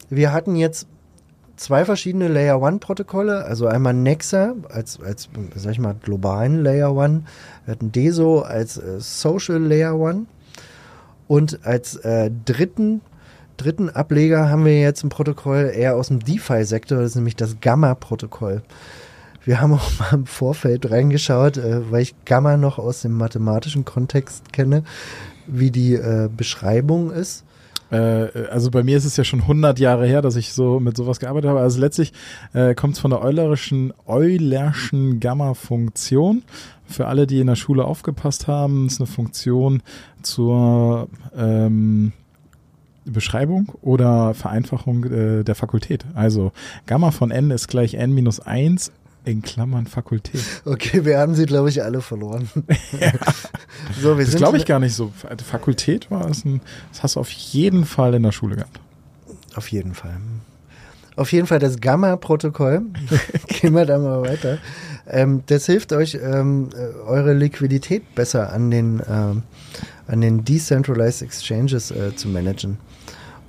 wir 0.09 0.31
hatten 0.31 0.55
jetzt 0.55 0.87
zwei 1.61 1.85
verschiedene 1.85 2.27
Layer 2.27 2.59
One 2.59 2.79
Protokolle, 2.79 3.45
also 3.45 3.67
einmal 3.67 3.93
Nexa 3.93 4.55
als, 4.69 4.99
als 4.99 5.29
sag 5.55 5.73
ich 5.73 5.79
mal, 5.79 5.95
globalen 6.01 6.63
Layer 6.63 6.93
One. 6.93 7.23
Wir 7.65 7.73
hatten 7.73 7.91
Deso 7.91 8.41
als 8.41 8.77
äh, 8.77 8.99
Social 8.99 9.59
Layer 9.59 9.97
One. 9.97 10.25
Und 11.27 11.65
als 11.65 11.95
äh, 11.97 12.31
dritten, 12.45 13.01
dritten 13.57 13.89
Ableger 13.89 14.49
haben 14.49 14.65
wir 14.65 14.81
jetzt 14.81 15.03
ein 15.03 15.09
Protokoll 15.09 15.71
eher 15.73 15.95
aus 15.95 16.07
dem 16.07 16.19
DeFi-Sektor, 16.19 16.97
das 16.97 17.11
ist 17.11 17.15
nämlich 17.15 17.35
das 17.35 17.57
Gamma-Protokoll. 17.61 18.63
Wir 19.45 19.61
haben 19.61 19.73
auch 19.73 19.91
mal 19.99 20.13
im 20.13 20.25
Vorfeld 20.25 20.89
reingeschaut, 20.89 21.57
äh, 21.57 21.91
weil 21.91 22.01
ich 22.01 22.15
Gamma 22.25 22.57
noch 22.57 22.79
aus 22.79 23.03
dem 23.03 23.13
mathematischen 23.13 23.85
Kontext 23.85 24.51
kenne, 24.51 24.83
wie 25.45 25.69
die 25.69 25.93
äh, 25.93 26.27
Beschreibung 26.35 27.11
ist. 27.11 27.43
Äh, 27.91 28.47
also 28.49 28.71
bei 28.71 28.83
mir 28.83 28.97
ist 28.97 29.05
es 29.05 29.17
ja 29.17 29.23
schon 29.23 29.41
100 29.41 29.79
Jahre 29.79 30.07
her, 30.07 30.21
dass 30.21 30.35
ich 30.35 30.53
so 30.53 30.79
mit 30.79 30.97
sowas 30.97 31.19
gearbeitet 31.19 31.49
habe. 31.49 31.59
Also 31.59 31.79
letztlich 31.79 32.13
äh, 32.53 32.73
kommt 32.73 32.95
es 32.95 32.99
von 32.99 33.11
der 33.11 33.21
Eulerischen, 33.21 33.93
Eulerschen 34.07 35.19
Gamma-Funktion. 35.19 36.43
Für 36.85 37.07
alle, 37.07 37.27
die 37.27 37.39
in 37.39 37.47
der 37.47 37.55
Schule 37.55 37.85
aufgepasst 37.85 38.47
haben, 38.47 38.87
ist 38.87 38.99
eine 38.99 39.07
Funktion 39.07 39.81
zur 40.21 41.07
ähm, 41.37 42.11
Beschreibung 43.05 43.71
oder 43.81 44.33
Vereinfachung 44.33 45.05
äh, 45.05 45.43
der 45.43 45.55
Fakultät. 45.55 46.05
Also 46.13 46.51
Gamma 46.85 47.11
von 47.11 47.31
n 47.31 47.51
ist 47.51 47.67
gleich 47.67 47.95
n 47.95 48.13
minus 48.13 48.39
1 48.39 48.91
in 49.25 49.41
Klammern 49.41 49.85
Fakultät. 49.85 50.41
Okay, 50.65 51.05
wir 51.05 51.19
haben 51.19 51.35
sie, 51.35 51.45
glaube 51.45 51.69
ich, 51.69 51.83
alle 51.83 52.01
verloren. 52.01 52.49
so, 54.01 54.17
wir 54.17 54.25
Das 54.25 54.35
glaube 54.35 54.57
ich 54.57 54.65
gar 54.65 54.79
nicht 54.79 54.95
so. 54.95 55.11
Fakultät 55.45 56.09
war 56.09 56.29
es 56.29 56.43
ein, 56.45 56.61
das 56.91 57.03
hast 57.03 57.15
du 57.15 57.19
auf 57.19 57.31
jeden 57.31 57.85
Fall 57.85 58.13
in 58.15 58.23
der 58.23 58.31
Schule 58.31 58.55
gehabt. 58.55 58.79
Auf 59.55 59.67
jeden 59.71 59.93
Fall. 59.93 60.17
Auf 61.15 61.31
jeden 61.31 61.45
Fall 61.45 61.59
das 61.59 61.79
Gamma-Protokoll. 61.79 62.83
Gehen 63.47 63.75
wir 63.75 63.85
da 63.85 63.99
mal 63.99 64.21
weiter. 64.21 64.59
Ähm, 65.07 65.43
das 65.47 65.65
hilft 65.65 65.93
euch, 65.93 66.15
ähm, 66.15 66.69
äh, 66.73 66.99
eure 67.05 67.33
Liquidität 67.33 68.15
besser 68.15 68.53
an 68.53 68.71
den, 68.71 69.01
ähm, 69.07 69.43
an 70.07 70.21
den 70.21 70.45
Decentralized 70.45 71.21
Exchanges 71.21 71.91
äh, 71.91 72.15
zu 72.15 72.29
managen. 72.29 72.77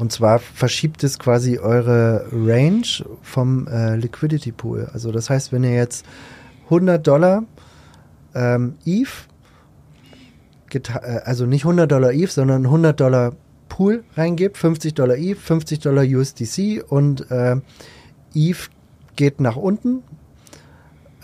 Und 0.02 0.10
zwar 0.10 0.40
verschiebt 0.40 1.04
es 1.04 1.20
quasi 1.20 1.58
eure 1.60 2.26
Range 2.32 2.82
vom 3.22 3.68
äh, 3.68 3.94
Liquidity 3.94 4.50
Pool. 4.50 4.90
Also 4.92 5.12
das 5.12 5.30
heißt, 5.30 5.52
wenn 5.52 5.62
ihr 5.62 5.74
jetzt 5.74 6.04
100 6.64 7.06
Dollar 7.06 7.44
ähm, 8.34 8.74
ETH, 8.84 9.28
geta- 10.68 11.04
äh, 11.04 11.20
also 11.24 11.46
nicht 11.46 11.62
100 11.62 11.88
Dollar 11.88 12.12
ETH, 12.14 12.32
sondern 12.32 12.64
100 12.64 12.98
Dollar 12.98 13.36
Pool 13.68 14.02
reingebt, 14.16 14.58
50 14.58 14.94
Dollar 14.94 15.16
ETH, 15.16 15.38
50 15.38 15.78
Dollar 15.78 16.02
USDC 16.02 16.82
und 16.88 17.30
äh, 17.30 17.60
ETH 18.34 18.70
geht 19.14 19.40
nach 19.40 19.54
unten, 19.54 20.02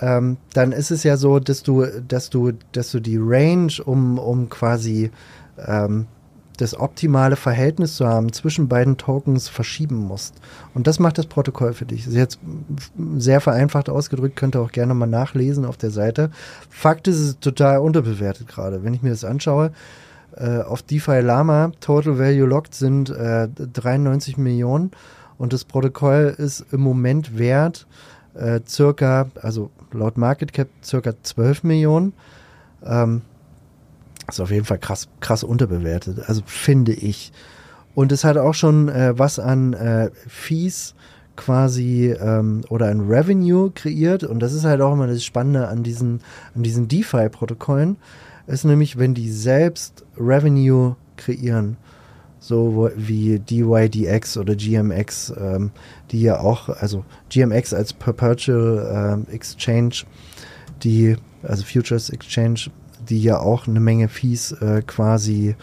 ähm, 0.01 0.37
dann 0.55 0.71
ist 0.71 0.93
es 0.93 1.03
ja 1.03 1.17
so, 1.17 1.41
dass 1.41 1.65
du, 1.65 1.85
dass 2.07 2.31
du, 2.31 2.53
dass 2.71 2.93
du 2.93 3.01
die 3.01 3.19
Range, 3.21 3.73
um, 3.85 4.21
um 4.21 4.49
quasi 4.49 5.11
ähm, 5.67 6.07
das 6.59 6.79
optimale 6.79 7.37
Verhältnis 7.37 7.97
zu 7.97 8.07
haben 8.07 8.33
zwischen 8.33 8.69
beiden 8.69 8.97
Tokens 8.97 9.49
verschieben 9.49 9.97
musst. 9.97 10.35
Und 10.75 10.87
das 10.87 10.99
macht 10.99 11.17
das 11.17 11.27
Protokoll 11.27 11.73
für 11.73 11.87
dich. 11.87 12.05
Das 12.05 12.13
ist 12.13 12.19
jetzt 12.19 12.39
sehr 13.17 13.41
vereinfacht 13.41 13.89
ausgedrückt, 13.89 14.37
könnt 14.37 14.57
ihr 14.57 14.61
auch 14.61 14.73
gerne 14.73 14.93
mal 14.95 15.07
nachlesen 15.07 15.65
auf 15.65 15.77
der 15.77 15.91
Seite. 15.91 16.31
Fakt 16.69 17.09
ist, 17.09 17.17
es 17.17 17.29
ist 17.29 17.41
total 17.41 17.79
unterbewertet 17.79 18.49
gerade. 18.49 18.85
Wenn 18.85 18.93
ich 18.93 19.03
mir 19.03 19.11
das 19.11 19.25
anschaue, 19.25 19.71
äh, 20.37 20.59
auf 20.59 20.83
DeFi 20.83 21.21
Lama 21.21 21.73
Total 21.81 22.19
Value 22.19 22.47
Locked 22.47 22.75
sind 22.75 23.11
äh, 23.11 23.49
93 23.49 24.37
Millionen 24.37 24.91
und 25.39 25.53
das 25.53 25.65
Protokoll 25.65 26.35
ist 26.37 26.67
im 26.73 26.81
Moment 26.81 27.39
wert 27.39 27.87
äh, 28.35 28.61
circa, 28.67 29.29
also 29.41 29.71
laut 29.93 30.19
Market 30.19 30.53
Cap 30.53 30.69
circa 30.83 31.13
12 31.23 31.63
Millionen. 31.63 32.13
Ähm, 32.85 33.23
ist 34.29 34.41
auf 34.41 34.51
jeden 34.51 34.65
Fall 34.65 34.79
krass, 34.79 35.09
krass 35.21 35.43
unterbewertet, 35.43 36.21
also 36.27 36.43
finde 36.47 36.93
ich. 36.93 37.33
Und 37.95 38.13
es 38.13 38.25
hat 38.25 38.37
auch 38.37 38.55
schon 38.55 38.89
äh, 38.89 39.19
was 39.19 39.39
an 39.39 39.73
äh, 39.73 40.11
Fees 40.29 40.95
quasi 41.37 42.15
ähm, 42.21 42.63
oder 42.69 42.87
ein 42.87 43.01
Revenue 43.01 43.71
kreiert 43.71 44.25
und 44.25 44.41
das 44.41 44.53
ist 44.53 44.65
halt 44.65 44.81
auch 44.81 44.93
immer 44.93 45.07
das 45.07 45.25
Spannende 45.25 45.69
an 45.69 45.83
diesen, 45.83 46.21
an 46.55 46.63
diesen 46.63 46.89
DeFi-Protokollen, 46.89 47.97
ist 48.47 48.65
nämlich, 48.65 48.99
wenn 48.99 49.15
die 49.15 49.31
selbst 49.31 50.05
Revenue 50.17 50.97
kreieren, 51.17 51.77
so 52.41 52.91
wie 52.97 53.39
DYDX 53.39 54.37
oder 54.37 54.55
GMX, 54.55 55.33
ähm, 55.39 55.71
die 56.11 56.23
ja 56.23 56.41
auch, 56.41 56.69
also 56.69 57.05
GMX 57.31 57.75
als 57.75 57.93
Perpetual 57.93 59.25
ähm, 59.29 59.35
Exchange, 59.35 60.05
die, 60.83 61.17
also 61.43 61.65
Futures 61.65 62.11
Exchange, 62.11 62.71
die 63.09 63.23
ja 63.23 63.41
auch 63.41 63.67
eine 63.67 63.81
Menge 63.81 64.09
Fees 64.09 64.53
äh, 64.53 64.83
quasi 64.87 65.57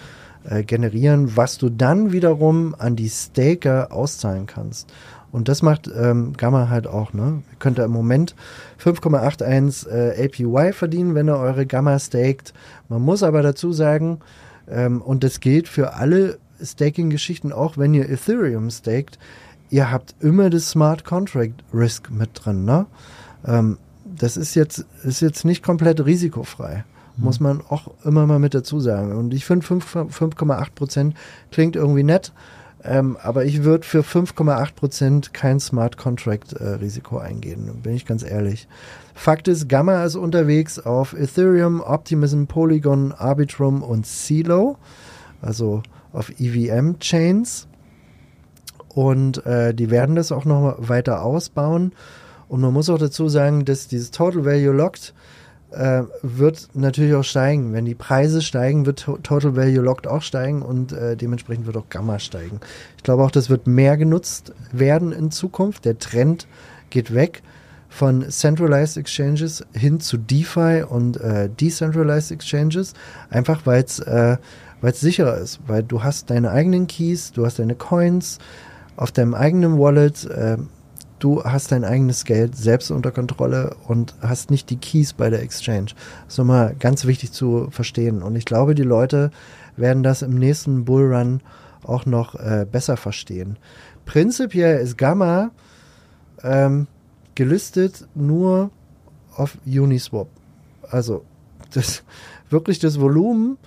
äh, 0.47 0.63
generieren, 0.63 1.36
was 1.36 1.58
du 1.58 1.69
dann 1.69 2.12
wiederum 2.12 2.75
an 2.77 2.95
die 2.95 3.10
Staker 3.10 3.91
auszahlen 3.91 4.45
kannst. 4.45 4.91
Und 5.31 5.49
das 5.49 5.62
macht 5.62 5.89
ähm, 5.93 6.34
Gamma 6.38 6.69
halt 6.69 6.88
auch, 6.88 7.12
ne? 7.12 7.41
Ihr 7.51 7.58
könnt 7.60 7.77
da 7.77 7.86
im 7.86 7.91
Moment 7.91 8.36
5,81 8.81 9.89
äh, 9.89 10.25
APY 10.25 10.71
verdienen, 10.71 11.13
wenn 11.13 11.27
ihr 11.27 11.38
eure 11.38 11.65
Gamma 11.65 11.99
staked. 11.99 12.53
Man 12.88 13.01
muss 13.01 13.21
aber 13.21 13.41
dazu 13.41 13.73
sagen, 13.73 14.19
ähm, 14.69 15.01
und 15.01 15.23
das 15.25 15.41
gilt 15.41 15.67
für 15.67 15.95
alle 15.95 16.38
Staking-Geschichten, 16.63 17.51
auch 17.51 17.77
wenn 17.77 17.93
ihr 17.93 18.10
Ethereum 18.10 18.69
staked, 18.69 19.19
ihr 19.69 19.91
habt 19.91 20.15
immer 20.21 20.49
das 20.49 20.69
Smart 20.69 21.03
Contract 21.03 21.63
Risk 21.73 22.12
mit 22.12 22.29
drin, 22.34 22.63
ne? 22.63 22.86
Ähm, 23.45 23.77
das 24.05 24.38
ist 24.38 24.55
jetzt, 24.55 24.86
ist 25.03 25.21
jetzt 25.21 25.43
nicht 25.43 25.63
komplett 25.63 26.05
risikofrei. 26.05 26.86
Muss 27.17 27.39
man 27.39 27.62
auch 27.69 27.91
immer 28.04 28.28
mal 28.28 28.39
mit 28.39 28.54
dazu 28.54 28.80
sagen. 28.80 29.15
Und 29.15 29.34
ich 29.34 29.45
finde 29.45 29.65
5,8 29.65 30.67
Prozent 30.75 31.15
klingt 31.51 31.75
irgendwie 31.75 32.04
nett, 32.04 32.34
ähm, 32.84 33.17
aber 33.21 33.45
ich 33.45 33.63
würde 33.63 33.86
für 33.86 34.01
5,8 34.01 34.73
Prozent 34.75 35.34
kein 35.34 35.60
Smart 35.60 35.97
Contract 35.97 36.54
äh, 36.54 36.75
Risiko 36.75 37.17
eingehen, 37.17 37.71
bin 37.82 37.95
ich 37.95 38.06
ganz 38.06 38.23
ehrlich. 38.23 38.67
Fakt 39.15 39.47
ist, 39.47 39.67
Gamma 39.67 40.04
ist 40.04 40.15
unterwegs 40.15 40.78
auf 40.78 41.13
Ethereum, 41.13 41.82
Optimism, 41.82 42.45
Polygon, 42.45 43.12
Arbitrum 43.12 43.82
und 43.82 44.06
CeLo, 44.06 44.78
also 45.41 45.82
auf 46.13 46.30
EVM 46.39 46.99
Chains. 46.99 47.67
und 48.89 49.45
äh, 49.45 49.73
die 49.73 49.89
werden 49.89 50.15
das 50.15 50.32
auch 50.32 50.45
noch 50.45 50.75
weiter 50.78 51.23
ausbauen. 51.23 51.91
Und 52.47 52.62
man 52.62 52.73
muss 52.73 52.89
auch 52.89 52.99
dazu 52.99 53.28
sagen, 53.28 53.65
dass 53.65 53.88
dieses 53.88 54.12
Total 54.12 54.45
Value 54.45 54.71
Locked 54.71 55.13
äh, 55.76 56.04
wird 56.22 56.70
natürlich 56.74 57.14
auch 57.16 57.24
steigen. 57.24 57.74
Wenn 57.74 57.86
die 57.86 57.96
Preise 57.96 58.42
steigen, 58.42 58.86
wird 58.86 59.00
to 59.00 59.18
Total 59.18 59.56
Value 59.56 59.82
Locked 59.82 60.08
auch 60.08 60.22
steigen 60.22 60.62
und 60.62 60.92
äh, 60.92 61.16
dementsprechend 61.16 61.66
wird 61.66 61.78
auch 61.78 61.90
Gamma 61.90 62.20
steigen. 62.20 62.60
Ich 62.98 63.04
glaube 63.04 63.24
auch, 63.24 63.32
das 63.32 63.50
wird 63.50 63.68
mehr 63.68 63.98
genutzt 63.98 64.54
werden 64.72 65.12
in 65.12 65.32
Zukunft. 65.32 65.86
Der 65.86 66.00
Trend 66.00 66.48
geht 66.90 67.14
weg 67.14 67.44
von 67.90 68.30
Centralized 68.30 68.98
Exchanges 68.98 69.66
hin 69.74 70.00
zu 70.00 70.18
DeFi 70.18 70.84
und 70.88 71.18
äh, 71.18 71.50
Decentralized 71.50 72.32
Exchanges, 72.32 72.94
einfach 73.30 73.66
weil 73.66 73.84
es 73.84 74.00
äh, 74.00 74.38
sicherer 74.92 75.38
ist, 75.38 75.60
weil 75.68 75.82
du 75.82 76.04
hast 76.04 76.30
deine 76.30 76.52
eigenen 76.52 76.88
Keys, 76.88 77.32
du 77.32 77.46
hast 77.46 77.60
deine 77.60 77.76
Coins 77.76 78.40
auf 78.98 79.12
deinem 79.12 79.34
eigenen 79.34 79.80
Wallet, 79.80 80.26
äh, 80.26 80.58
du 81.26 81.44
hast 81.44 81.72
dein 81.72 81.84
eigenes 81.84 82.24
Geld 82.24 82.56
selbst 82.56 82.92
unter 82.92 83.12
Kontrolle 83.12 83.76
und 83.88 84.14
hast 84.22 84.52
nicht 84.52 84.70
die 84.70 84.78
Keys 84.78 85.14
bei 85.14 85.32
der 85.32 85.42
Exchange. 85.42 85.88
Das 86.26 86.36
ist 86.36 86.38
nochmal 86.38 86.76
ganz 86.80 87.06
wichtig 87.06 87.32
zu 87.32 87.68
verstehen 87.72 88.22
und 88.22 88.36
ich 88.36 88.46
glaube, 88.46 88.76
die 88.76 88.84
Leute 88.84 89.32
werden 89.76 90.04
das 90.04 90.22
im 90.22 90.36
nächsten 90.36 90.86
Bullrun 90.86 91.42
auch 91.82 92.06
noch 92.06 92.36
äh, 92.36 92.68
besser 92.72 92.96
verstehen. 92.96 93.58
Prinzipiell 94.06 94.78
ist 94.78 95.00
Gamma 95.00 95.50
ähm, 96.44 96.86
gelistet 97.34 98.08
nur 98.14 98.70
auf 99.36 99.58
Uniswap. 99.66 100.28
Also 100.92 101.26
das 101.74 102.04
wirklich 102.52 102.78
das 102.78 103.00
Volumen 103.00 103.58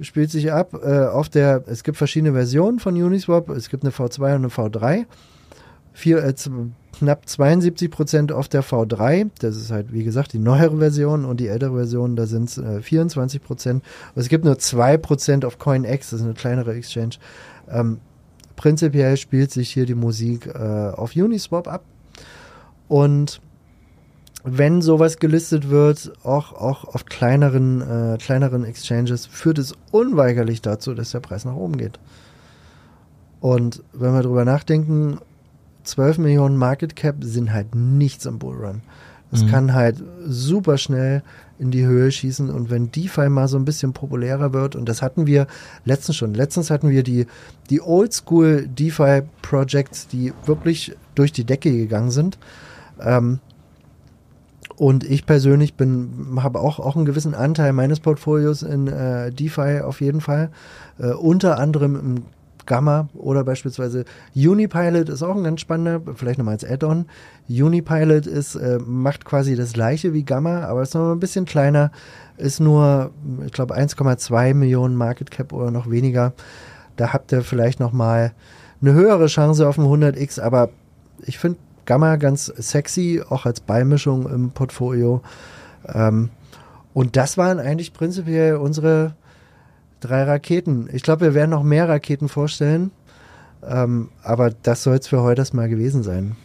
spielt 0.00 0.30
sich 0.30 0.50
ab 0.50 0.72
äh, 0.82 1.04
auf 1.04 1.28
der, 1.28 1.64
es 1.66 1.84
gibt 1.84 1.98
verschiedene 1.98 2.32
Versionen 2.32 2.78
von 2.78 2.94
Uniswap, 2.94 3.50
es 3.50 3.68
gibt 3.68 3.84
eine 3.84 3.92
V2 3.92 4.20
und 4.20 4.26
eine 4.26 4.48
V3. 4.48 5.04
Vier, 5.92 6.24
äh, 6.24 6.34
knapp 6.98 7.28
72 7.28 7.90
Prozent 7.90 8.32
auf 8.32 8.48
der 8.48 8.62
V3, 8.64 9.30
das 9.40 9.56
ist 9.56 9.70
halt 9.70 9.92
wie 9.92 10.04
gesagt 10.04 10.32
die 10.32 10.38
neuere 10.38 10.78
Version 10.78 11.24
und 11.24 11.40
die 11.40 11.48
ältere 11.48 11.74
Version, 11.74 12.16
da 12.16 12.26
sind 12.26 12.48
es 12.48 12.58
äh, 12.58 12.80
24 12.80 13.42
Prozent. 13.42 13.84
Es 14.14 14.28
gibt 14.28 14.44
nur 14.44 14.58
2 14.58 14.96
Prozent 14.98 15.44
auf 15.44 15.58
CoinX, 15.58 16.10
das 16.10 16.20
ist 16.20 16.26
eine 16.26 16.34
kleinere 16.34 16.74
Exchange. 16.74 17.16
Ähm, 17.68 17.98
prinzipiell 18.56 19.16
spielt 19.16 19.50
sich 19.50 19.70
hier 19.70 19.86
die 19.86 19.94
Musik 19.94 20.46
äh, 20.46 20.58
auf 20.58 21.14
Uniswap 21.16 21.68
ab. 21.68 21.84
Und 22.88 23.40
wenn 24.44 24.82
sowas 24.82 25.18
gelistet 25.18 25.70
wird, 25.70 26.12
auch, 26.22 26.52
auch 26.52 26.84
auf 26.84 27.06
kleineren, 27.06 27.80
äh, 27.80 28.18
kleineren 28.18 28.64
Exchanges, 28.64 29.24
führt 29.26 29.58
es 29.58 29.74
unweigerlich 29.90 30.60
dazu, 30.60 30.94
dass 30.94 31.12
der 31.12 31.20
Preis 31.20 31.46
nach 31.46 31.56
oben 31.56 31.78
geht. 31.78 31.98
Und 33.40 33.82
wenn 33.92 34.12
wir 34.12 34.22
darüber 34.22 34.44
nachdenken, 34.44 35.18
12 35.84 36.18
Millionen 36.18 36.56
Market 36.56 36.96
Cap 36.96 37.16
sind 37.20 37.52
halt 37.52 37.74
nichts 37.74 38.26
im 38.26 38.38
Bullrun. 38.38 38.82
Es 39.32 39.42
mhm. 39.42 39.50
kann 39.50 39.74
halt 39.74 40.02
super 40.26 40.78
schnell 40.78 41.22
in 41.58 41.70
die 41.70 41.84
Höhe 41.84 42.10
schießen 42.10 42.50
und 42.50 42.70
wenn 42.70 42.90
DeFi 42.90 43.28
mal 43.28 43.48
so 43.48 43.56
ein 43.56 43.64
bisschen 43.64 43.92
populärer 43.92 44.52
wird 44.52 44.76
und 44.76 44.88
das 44.88 45.02
hatten 45.02 45.26
wir 45.26 45.46
letztens 45.84 46.16
schon. 46.16 46.34
Letztens 46.34 46.70
hatten 46.70 46.90
wir 46.90 47.02
die, 47.02 47.26
die 47.70 47.80
Oldschool 47.80 48.66
DeFi 48.66 49.22
Projects, 49.42 50.08
die 50.08 50.32
wirklich 50.46 50.96
durch 51.14 51.32
die 51.32 51.44
Decke 51.44 51.70
gegangen 51.70 52.10
sind. 52.10 52.38
Ähm, 53.00 53.40
und 54.76 55.04
ich 55.04 55.24
persönlich 55.24 55.74
bin, 55.74 56.38
habe 56.42 56.60
auch, 56.60 56.80
auch 56.80 56.96
einen 56.96 57.04
gewissen 57.04 57.34
Anteil 57.34 57.72
meines 57.72 58.00
Portfolios 58.00 58.62
in 58.62 58.88
äh, 58.88 59.30
DeFi 59.30 59.80
auf 59.80 60.00
jeden 60.00 60.20
Fall. 60.20 60.50
Äh, 60.98 61.12
unter 61.12 61.58
anderem 61.58 61.94
im 61.96 62.22
Gamma 62.66 63.08
oder 63.14 63.44
beispielsweise 63.44 64.04
Unipilot 64.34 65.08
ist 65.08 65.22
auch 65.22 65.36
ein 65.36 65.44
ganz 65.44 65.60
spannender, 65.60 66.00
vielleicht 66.14 66.38
nochmal 66.38 66.54
als 66.54 66.64
Add-on. 66.64 67.06
Unipilot 67.48 68.26
ist, 68.26 68.54
äh, 68.54 68.78
macht 68.84 69.24
quasi 69.24 69.56
das 69.56 69.72
gleiche 69.72 70.12
wie 70.12 70.24
Gamma, 70.24 70.64
aber 70.64 70.82
ist 70.82 70.94
noch 70.94 71.12
ein 71.12 71.20
bisschen 71.20 71.44
kleiner, 71.44 71.90
ist 72.36 72.60
nur, 72.60 73.10
ich 73.44 73.52
glaube, 73.52 73.76
1,2 73.76 74.54
Millionen 74.54 74.96
Market 74.96 75.30
Cap 75.30 75.52
oder 75.52 75.70
noch 75.70 75.90
weniger. 75.90 76.32
Da 76.96 77.12
habt 77.12 77.32
ihr 77.32 77.42
vielleicht 77.42 77.80
nochmal 77.80 78.32
eine 78.80 78.92
höhere 78.92 79.26
Chance 79.26 79.66
auf 79.68 79.78
ein 79.78 79.84
100x, 79.84 80.40
aber 80.40 80.70
ich 81.22 81.38
finde 81.38 81.58
Gamma 81.86 82.16
ganz 82.16 82.46
sexy, 82.46 83.22
auch 83.28 83.46
als 83.46 83.60
Beimischung 83.60 84.28
im 84.28 84.50
Portfolio. 84.50 85.22
Ähm, 85.86 86.30
und 86.92 87.16
das 87.16 87.36
waren 87.36 87.58
eigentlich 87.58 87.92
prinzipiell 87.92 88.56
unsere 88.56 89.14
drei 90.04 90.24
Raketen. 90.24 90.88
Ich 90.92 91.02
glaube, 91.02 91.22
wir 91.22 91.34
werden 91.34 91.50
noch 91.50 91.62
mehr 91.62 91.88
Raketen 91.88 92.28
vorstellen. 92.28 92.90
Ähm, 93.66 94.10
aber 94.22 94.50
das 94.50 94.82
soll 94.82 94.96
es 94.96 95.08
für 95.08 95.22
heute 95.22 95.40
erstmal 95.40 95.68
gewesen 95.68 96.02
sein. 96.02 96.36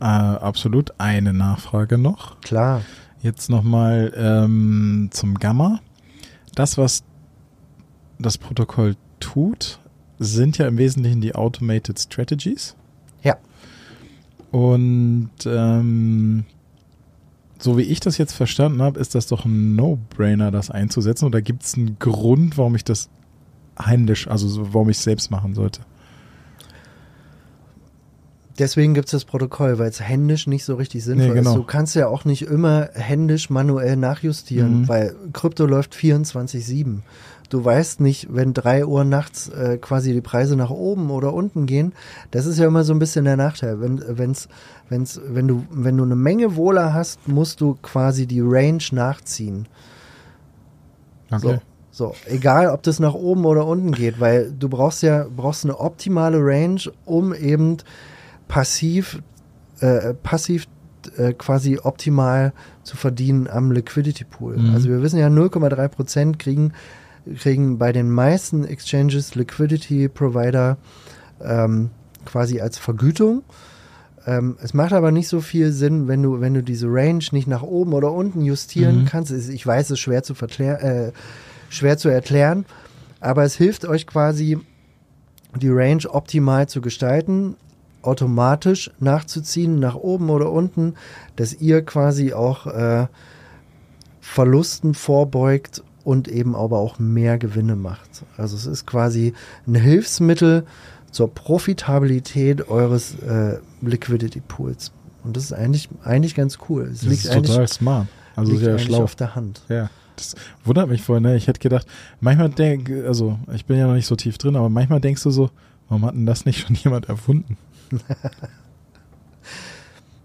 Äh, 0.00 0.04
absolut. 0.04 0.92
Eine 0.98 1.32
Nachfrage 1.32 1.98
noch. 1.98 2.40
Klar. 2.40 2.82
Jetzt 3.22 3.50
nochmal 3.50 4.12
ähm, 4.16 5.08
zum 5.12 5.38
Gamma. 5.38 5.80
Das, 6.54 6.76
was 6.76 7.04
das 8.18 8.36
Protokoll 8.36 8.96
tut, 9.20 9.78
sind 10.18 10.58
ja 10.58 10.66
im 10.66 10.76
Wesentlichen 10.76 11.20
die 11.20 11.34
Automated 11.34 11.98
Strategies. 11.98 12.76
Ja. 13.22 13.36
Und 14.50 15.30
ähm, 15.46 16.44
so 17.62 17.78
wie 17.78 17.82
ich 17.82 18.00
das 18.00 18.18
jetzt 18.18 18.32
verstanden 18.32 18.82
habe, 18.82 18.98
ist 18.98 19.14
das 19.14 19.26
doch 19.26 19.44
ein 19.44 19.76
No-Brainer, 19.76 20.50
das 20.50 20.70
einzusetzen. 20.70 21.26
Oder 21.26 21.42
gibt 21.42 21.62
es 21.62 21.74
einen 21.74 21.96
Grund, 21.98 22.58
warum 22.58 22.74
ich 22.74 22.84
das 22.84 23.08
händisch, 23.78 24.28
also 24.28 24.72
warum 24.72 24.90
ich 24.90 24.96
es 24.96 25.04
selbst 25.04 25.30
machen 25.30 25.54
sollte? 25.54 25.82
Deswegen 28.58 28.94
gibt 28.94 29.06
es 29.06 29.12
das 29.12 29.24
Protokoll, 29.24 29.78
weil 29.78 29.88
es 29.88 30.00
händisch 30.00 30.46
nicht 30.46 30.64
so 30.64 30.74
richtig 30.74 31.04
sinnvoll 31.04 31.28
nee, 31.28 31.34
genau. 31.34 31.50
ist. 31.50 31.56
Du 31.56 31.62
kannst 31.62 31.94
ja 31.94 32.08
auch 32.08 32.24
nicht 32.24 32.42
immer 32.42 32.90
händisch 32.92 33.48
manuell 33.48 33.96
nachjustieren, 33.96 34.82
mhm. 34.82 34.88
weil 34.88 35.14
Krypto 35.32 35.64
läuft 35.64 35.94
24-7 35.94 36.98
du 37.52 37.62
weißt 37.62 38.00
nicht, 38.00 38.28
wenn 38.30 38.54
drei 38.54 38.86
Uhr 38.86 39.04
nachts 39.04 39.48
äh, 39.50 39.76
quasi 39.76 40.14
die 40.14 40.22
Preise 40.22 40.56
nach 40.56 40.70
oben 40.70 41.10
oder 41.10 41.34
unten 41.34 41.66
gehen. 41.66 41.92
Das 42.30 42.46
ist 42.46 42.58
ja 42.58 42.66
immer 42.66 42.82
so 42.82 42.94
ein 42.94 42.98
bisschen 42.98 43.26
der 43.26 43.36
Nachteil. 43.36 43.80
Wenn, 43.80 44.02
wenn's, 44.18 44.48
wenn's, 44.88 45.20
wenn, 45.26 45.48
du, 45.48 45.66
wenn 45.70 45.98
du 45.98 46.04
eine 46.04 46.16
Menge 46.16 46.56
Wohler 46.56 46.94
hast, 46.94 47.28
musst 47.28 47.60
du 47.60 47.76
quasi 47.82 48.26
die 48.26 48.40
Range 48.40 48.82
nachziehen. 48.92 49.68
Okay. 51.30 51.60
So, 51.90 52.14
so, 52.14 52.14
egal 52.26 52.68
ob 52.68 52.82
das 52.84 53.00
nach 53.00 53.14
oben 53.14 53.44
oder 53.44 53.66
unten 53.66 53.92
geht, 53.92 54.18
weil 54.18 54.50
du 54.50 54.70
brauchst 54.70 55.02
ja 55.02 55.26
brauchst 55.28 55.64
eine 55.64 55.78
optimale 55.78 56.38
Range, 56.40 56.80
um 57.04 57.34
eben 57.34 57.76
passiv, 58.48 59.22
äh, 59.80 60.14
passiv 60.14 60.68
äh, 61.18 61.34
quasi 61.34 61.78
optimal 61.82 62.54
zu 62.82 62.96
verdienen 62.96 63.46
am 63.46 63.72
Liquidity 63.72 64.24
Pool. 64.24 64.56
Mhm. 64.56 64.74
Also 64.74 64.88
wir 64.88 65.02
wissen 65.02 65.18
ja 65.18 65.26
0,3 65.26 65.88
Prozent 65.88 66.38
kriegen 66.38 66.72
kriegen 67.38 67.78
bei 67.78 67.92
den 67.92 68.10
meisten 68.10 68.64
Exchanges 68.64 69.34
Liquidity 69.34 70.08
Provider 70.08 70.76
ähm, 71.42 71.90
quasi 72.24 72.60
als 72.60 72.78
Vergütung. 72.78 73.42
Ähm, 74.26 74.56
es 74.62 74.74
macht 74.74 74.92
aber 74.92 75.10
nicht 75.10 75.28
so 75.28 75.40
viel 75.40 75.72
Sinn, 75.72 76.08
wenn 76.08 76.22
du, 76.22 76.40
wenn 76.40 76.54
du 76.54 76.62
diese 76.62 76.86
Range 76.88 77.24
nicht 77.32 77.48
nach 77.48 77.62
oben 77.62 77.92
oder 77.92 78.12
unten 78.12 78.42
justieren 78.42 79.00
mhm. 79.00 79.04
kannst. 79.06 79.32
Ich 79.32 79.66
weiß, 79.66 79.86
es 79.86 79.90
ist 79.92 80.00
schwer 80.00 80.22
zu, 80.22 80.34
äh, 80.34 81.12
schwer 81.68 81.98
zu 81.98 82.08
erklären, 82.08 82.64
aber 83.20 83.44
es 83.44 83.56
hilft 83.56 83.84
euch 83.84 84.06
quasi, 84.06 84.58
die 85.56 85.68
Range 85.68 86.02
optimal 86.08 86.68
zu 86.68 86.80
gestalten, 86.80 87.56
automatisch 88.00 88.90
nachzuziehen, 89.00 89.78
nach 89.78 89.94
oben 89.94 90.30
oder 90.30 90.50
unten, 90.50 90.94
dass 91.36 91.52
ihr 91.54 91.84
quasi 91.84 92.32
auch 92.32 92.66
äh, 92.66 93.06
Verlusten 94.20 94.94
vorbeugt 94.94 95.82
und 96.04 96.28
eben 96.28 96.54
aber 96.54 96.78
auch 96.78 96.98
mehr 96.98 97.38
Gewinne 97.38 97.76
macht. 97.76 98.24
Also 98.36 98.56
es 98.56 98.66
ist 98.66 98.86
quasi 98.86 99.34
ein 99.66 99.74
Hilfsmittel 99.74 100.64
zur 101.10 101.32
Profitabilität 101.32 102.68
eures 102.68 103.18
äh, 103.20 103.58
Liquidity 103.80 104.40
Pools. 104.40 104.92
Und 105.24 105.36
das 105.36 105.44
ist 105.44 105.52
eigentlich, 105.52 105.88
eigentlich 106.02 106.34
ganz 106.34 106.58
cool. 106.68 106.84
Es 106.84 107.00
das 107.00 107.08
liegt 107.08 107.24
ist 107.24 107.32
total 107.32 107.68
smart. 107.68 108.08
Also 108.34 108.56
sehr 108.56 108.78
schlau. 108.78 109.02
auf 109.02 109.14
der 109.14 109.34
Hand. 109.34 109.62
Ja. 109.68 109.90
Das 110.16 110.34
wundert 110.64 110.88
mich 110.88 111.02
vorhin, 111.02 111.22
ne? 111.22 111.36
Ich 111.36 111.46
hätte 111.46 111.60
gedacht, 111.60 111.86
manchmal 112.20 112.50
denke, 112.50 113.06
also 113.06 113.38
ich 113.54 113.64
bin 113.66 113.78
ja 113.78 113.86
noch 113.86 113.94
nicht 113.94 114.06
so 114.06 114.16
tief 114.16 114.38
drin, 114.38 114.56
aber 114.56 114.68
manchmal 114.68 115.00
denkst 115.00 115.22
du 115.22 115.30
so, 115.30 115.50
warum 115.88 116.04
hat 116.04 116.14
denn 116.14 116.26
das 116.26 116.44
nicht 116.44 116.66
schon 116.66 116.76
jemand 116.76 117.08
erfunden? 117.08 117.56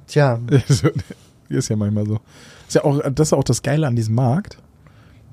Tja. 0.08 0.40
ist 1.50 1.70
ja 1.70 1.76
manchmal 1.76 2.06
so. 2.06 2.20
Ist 2.68 2.76
ja 2.76 2.84
auch, 2.84 3.02
das 3.12 3.30
ist 3.30 3.34
auch 3.34 3.44
das 3.44 3.62
Geile 3.62 3.88
an 3.88 3.96
diesem 3.96 4.16
Markt 4.16 4.58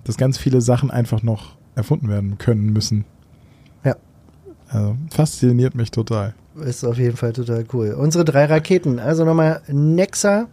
dass 0.05 0.17
ganz 0.17 0.39
viele 0.39 0.61
Sachen 0.61 0.91
einfach 0.91 1.23
noch 1.23 1.57
erfunden 1.75 2.09
werden 2.09 2.39
können 2.39 2.73
müssen. 2.73 3.05
Ja. 3.85 3.97
Also, 4.69 4.97
fasziniert 5.11 5.75
mich 5.75 5.91
total. 5.91 6.35
Ist 6.65 6.85
auf 6.85 6.99
jeden 6.99 7.17
Fall 7.17 7.33
total 7.33 7.65
cool. 7.73 7.93
Unsere 7.93 8.25
drei 8.25 8.45
Raketen, 8.45 9.01
also 9.01 9.25
nochmal 9.25 9.61
Nexa, 9.69 10.47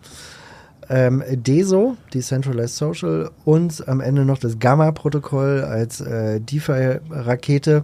ähm, 0.90 1.24
DESO, 1.30 1.96
Decentralized 2.14 2.76
Social, 2.76 3.30
und 3.46 3.88
am 3.88 4.02
Ende 4.02 4.26
noch 4.26 4.40
das 4.40 4.58
Gamma-Protokoll 4.58 5.64
als 5.64 6.02
äh, 6.02 6.40
DeFi-Rakete 6.40 7.84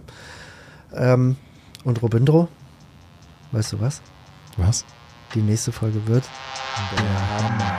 ähm, 0.94 1.36
und 1.84 2.02
Robindro. 2.02 2.48
Weißt 3.52 3.72
du 3.72 3.80
was? 3.80 4.02
Was? 4.56 4.84
Die 5.34 5.40
nächste 5.40 5.72
Folge 5.72 6.06
wird 6.06 6.24
Der 6.92 7.77